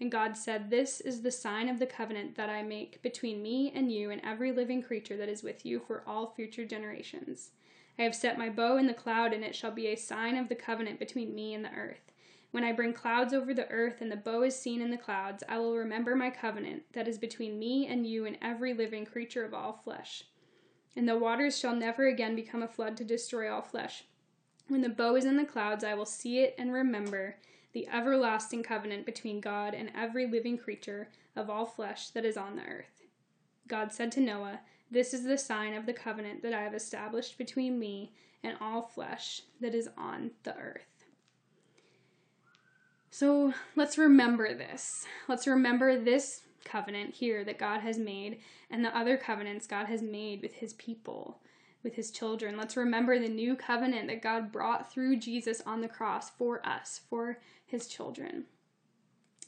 And 0.00 0.10
God 0.10 0.36
said, 0.36 0.68
This 0.68 1.00
is 1.00 1.22
the 1.22 1.30
sign 1.30 1.68
of 1.68 1.78
the 1.78 1.86
covenant 1.86 2.36
that 2.36 2.50
I 2.50 2.62
make 2.62 3.00
between 3.02 3.42
me 3.42 3.72
and 3.74 3.90
you 3.90 4.10
and 4.10 4.20
every 4.24 4.52
living 4.52 4.82
creature 4.82 5.16
that 5.16 5.28
is 5.28 5.42
with 5.42 5.64
you 5.64 5.80
for 5.80 6.02
all 6.06 6.32
future 6.34 6.66
generations. 6.66 7.50
I 7.98 8.02
have 8.02 8.14
set 8.14 8.36
my 8.36 8.50
bow 8.50 8.76
in 8.76 8.88
the 8.88 8.92
cloud, 8.92 9.32
and 9.32 9.42
it 9.42 9.54
shall 9.54 9.70
be 9.70 9.86
a 9.86 9.96
sign 9.96 10.36
of 10.36 10.48
the 10.48 10.54
covenant 10.54 10.98
between 10.98 11.34
me 11.34 11.54
and 11.54 11.64
the 11.64 11.72
earth. 11.72 12.12
When 12.50 12.64
I 12.64 12.72
bring 12.72 12.92
clouds 12.92 13.32
over 13.32 13.54
the 13.54 13.70
earth, 13.70 14.00
and 14.00 14.12
the 14.12 14.16
bow 14.16 14.42
is 14.42 14.58
seen 14.58 14.82
in 14.82 14.90
the 14.90 14.98
clouds, 14.98 15.42
I 15.48 15.58
will 15.58 15.76
remember 15.76 16.14
my 16.14 16.30
covenant 16.30 16.82
that 16.92 17.08
is 17.08 17.16
between 17.16 17.58
me 17.58 17.86
and 17.86 18.06
you 18.06 18.26
and 18.26 18.36
every 18.42 18.74
living 18.74 19.06
creature 19.06 19.44
of 19.44 19.54
all 19.54 19.80
flesh. 19.84 20.24
And 20.96 21.06
the 21.06 21.18
waters 21.18 21.58
shall 21.58 21.76
never 21.76 22.06
again 22.06 22.34
become 22.34 22.62
a 22.62 22.68
flood 22.68 22.96
to 22.96 23.04
destroy 23.04 23.52
all 23.52 23.62
flesh. 23.62 24.04
When 24.68 24.80
the 24.80 24.88
bow 24.88 25.14
is 25.14 25.26
in 25.26 25.36
the 25.36 25.44
clouds, 25.44 25.84
I 25.84 25.94
will 25.94 26.06
see 26.06 26.40
it 26.40 26.54
and 26.58 26.72
remember 26.72 27.36
the 27.72 27.86
everlasting 27.88 28.62
covenant 28.62 29.04
between 29.04 29.40
God 29.40 29.74
and 29.74 29.92
every 29.94 30.26
living 30.26 30.56
creature 30.56 31.10
of 31.36 31.50
all 31.50 31.66
flesh 31.66 32.08
that 32.08 32.24
is 32.24 32.38
on 32.38 32.56
the 32.56 32.62
earth. 32.62 33.02
God 33.68 33.92
said 33.92 34.10
to 34.12 34.20
Noah, 34.20 34.60
This 34.90 35.12
is 35.12 35.24
the 35.24 35.36
sign 35.36 35.74
of 35.74 35.84
the 35.84 35.92
covenant 35.92 36.42
that 36.42 36.54
I 36.54 36.62
have 36.62 36.74
established 36.74 37.36
between 37.36 37.78
me 37.78 38.12
and 38.42 38.56
all 38.60 38.82
flesh 38.82 39.42
that 39.60 39.74
is 39.74 39.90
on 39.98 40.30
the 40.44 40.56
earth. 40.56 41.04
So 43.10 43.52
let's 43.74 43.98
remember 43.98 44.54
this. 44.54 45.06
Let's 45.28 45.46
remember 45.46 45.98
this 45.98 46.42
covenant 46.66 47.14
here 47.14 47.44
that 47.44 47.58
God 47.58 47.80
has 47.80 47.98
made 47.98 48.40
and 48.70 48.84
the 48.84 48.96
other 48.96 49.16
covenants 49.16 49.66
God 49.66 49.86
has 49.86 50.02
made 50.02 50.42
with 50.42 50.54
his 50.56 50.74
people 50.74 51.40
with 51.86 51.94
his 51.94 52.10
children. 52.10 52.56
Let's 52.56 52.76
remember 52.76 53.16
the 53.16 53.28
new 53.28 53.54
covenant 53.54 54.08
that 54.08 54.20
God 54.20 54.50
brought 54.50 54.92
through 54.92 55.18
Jesus 55.18 55.62
on 55.64 55.80
the 55.80 55.88
cross 55.88 56.30
for 56.30 56.66
us, 56.66 57.00
for 57.08 57.38
his 57.64 57.86
children. 57.86 58.46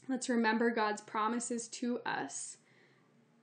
Let's 0.09 0.29
remember 0.29 0.71
God's 0.71 1.01
promises 1.01 1.67
to 1.69 1.99
us 2.07 2.59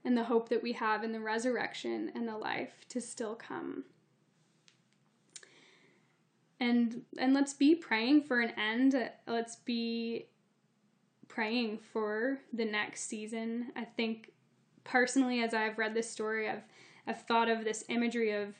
and 0.06 0.18
the 0.18 0.24
hope 0.24 0.48
that 0.48 0.64
we 0.64 0.72
have 0.72 1.04
in 1.04 1.12
the 1.12 1.20
resurrection 1.20 2.10
and 2.16 2.26
the 2.26 2.38
life 2.38 2.86
to 2.88 3.02
still 3.02 3.36
come. 3.36 3.84
And 6.62 7.02
and 7.18 7.34
let's 7.34 7.54
be 7.54 7.76
praying 7.76 8.24
for 8.24 8.40
an 8.40 8.52
end. 8.58 9.12
Let's 9.28 9.58
be 9.58 10.28
praying 11.28 11.80
for 11.92 12.40
the 12.54 12.66
next 12.66 13.08
season. 13.08 13.72
I 13.76 13.84
think 13.84 14.32
personally 14.84 15.42
as 15.44 15.54
I've 15.54 15.78
read 15.78 15.94
this 15.94 16.10
story, 16.10 16.50
I've 16.50 16.64
I've 17.08 17.22
thought 17.22 17.50
of 17.50 17.64
this 17.64 17.84
imagery 17.88 18.32
of 18.32 18.56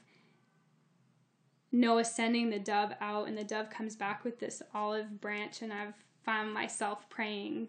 Noah 1.72 2.06
sending 2.06 2.50
the 2.50 2.60
dove 2.60 2.94
out, 3.02 3.28
and 3.28 3.38
the 3.38 3.44
dove 3.44 3.70
comes 3.70 3.96
back 3.96 4.24
with 4.24 4.40
this 4.40 4.62
olive 4.74 5.20
branch, 5.20 5.62
and 5.62 5.74
I've 5.74 5.96
found 6.24 6.54
myself 6.54 7.10
praying 7.10 7.68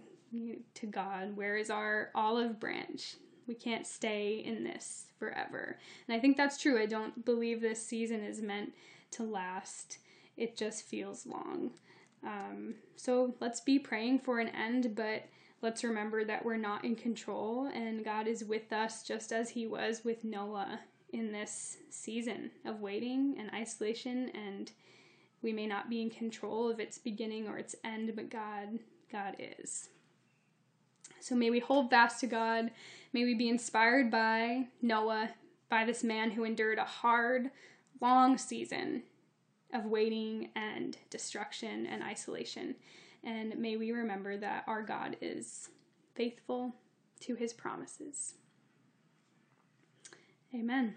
to 0.74 0.87
God, 0.87 1.37
Where 1.37 1.56
is 1.56 1.70
our 1.70 2.11
olive 2.14 2.61
branch? 2.61 3.16
We 3.46 3.54
can't 3.54 3.87
stay 3.87 4.42
in 4.44 4.64
this 4.64 5.06
forever. 5.18 5.78
And 6.06 6.16
I 6.16 6.20
think 6.20 6.37
that's 6.37 6.61
true. 6.61 6.80
I 6.80 6.87
don't 6.87 7.24
believe 7.24 7.61
this 7.61 7.85
season 7.85 8.22
is 8.22 8.42
meant 8.42 8.72
to 9.12 9.22
last, 9.22 9.98
it 10.37 10.56
just 10.56 10.85
feels 10.85 11.26
long. 11.26 11.70
Um, 12.24 12.74
so 12.96 13.35
let's 13.40 13.61
be 13.61 13.79
praying 13.79 14.20
for 14.20 14.40
an 14.40 14.48
end, 14.48 14.94
but 14.94 15.24
let's 15.62 15.85
remember 15.85 16.24
that 16.24 16.44
we're 16.44 16.57
not 16.57 16.85
in 16.85 16.96
control 16.96 17.70
and 17.74 18.05
God 18.05 18.26
is 18.26 18.44
with 18.44 18.72
us 18.72 19.02
just 19.02 19.33
as 19.33 19.50
He 19.50 19.66
was 19.66 20.05
with 20.05 20.24
Noah 20.24 20.81
in 21.12 21.33
this 21.33 21.79
season 21.90 22.50
of 22.64 22.81
waiting 22.81 23.37
and 23.38 23.50
isolation. 23.55 24.31
And 24.35 24.70
we 25.42 25.52
may 25.52 25.66
not 25.66 25.88
be 25.88 26.02
in 26.02 26.11
control 26.11 26.68
of 26.70 26.81
its 26.81 26.98
beginning 26.98 27.48
or 27.48 27.59
its 27.59 27.76
end 27.85 28.12
but 28.16 28.31
god 28.31 28.79
god 29.11 29.37
is. 29.38 29.88
So 31.20 31.35
may 31.35 31.50
we 31.50 31.61
hold 31.61 31.90
fast 31.90 32.20
to 32.20 32.26
god. 32.26 32.70
May 33.12 33.24
we 33.24 33.35
be 33.35 33.48
inspired 33.48 34.11
by 34.11 34.66
noah 34.83 35.31
by 35.68 35.85
this 35.85 36.05
man 36.05 36.33
who 36.33 36.44
endured 36.44 36.79
a 36.79 36.85
hard 36.85 37.50
long 38.00 38.38
season 38.38 39.02
of 39.76 39.86
waiting 39.86 40.50
and 40.56 40.96
destruction 41.10 41.86
and 41.86 42.02
isolation 42.02 42.74
and 43.24 43.56
may 43.58 43.76
we 43.76 43.92
remember 43.92 44.36
that 44.36 44.64
our 44.66 44.82
god 44.82 45.16
is 45.20 45.68
faithful 46.14 46.74
to 47.20 47.34
his 47.34 47.52
promises 47.52 48.34
Amen. 50.54 50.94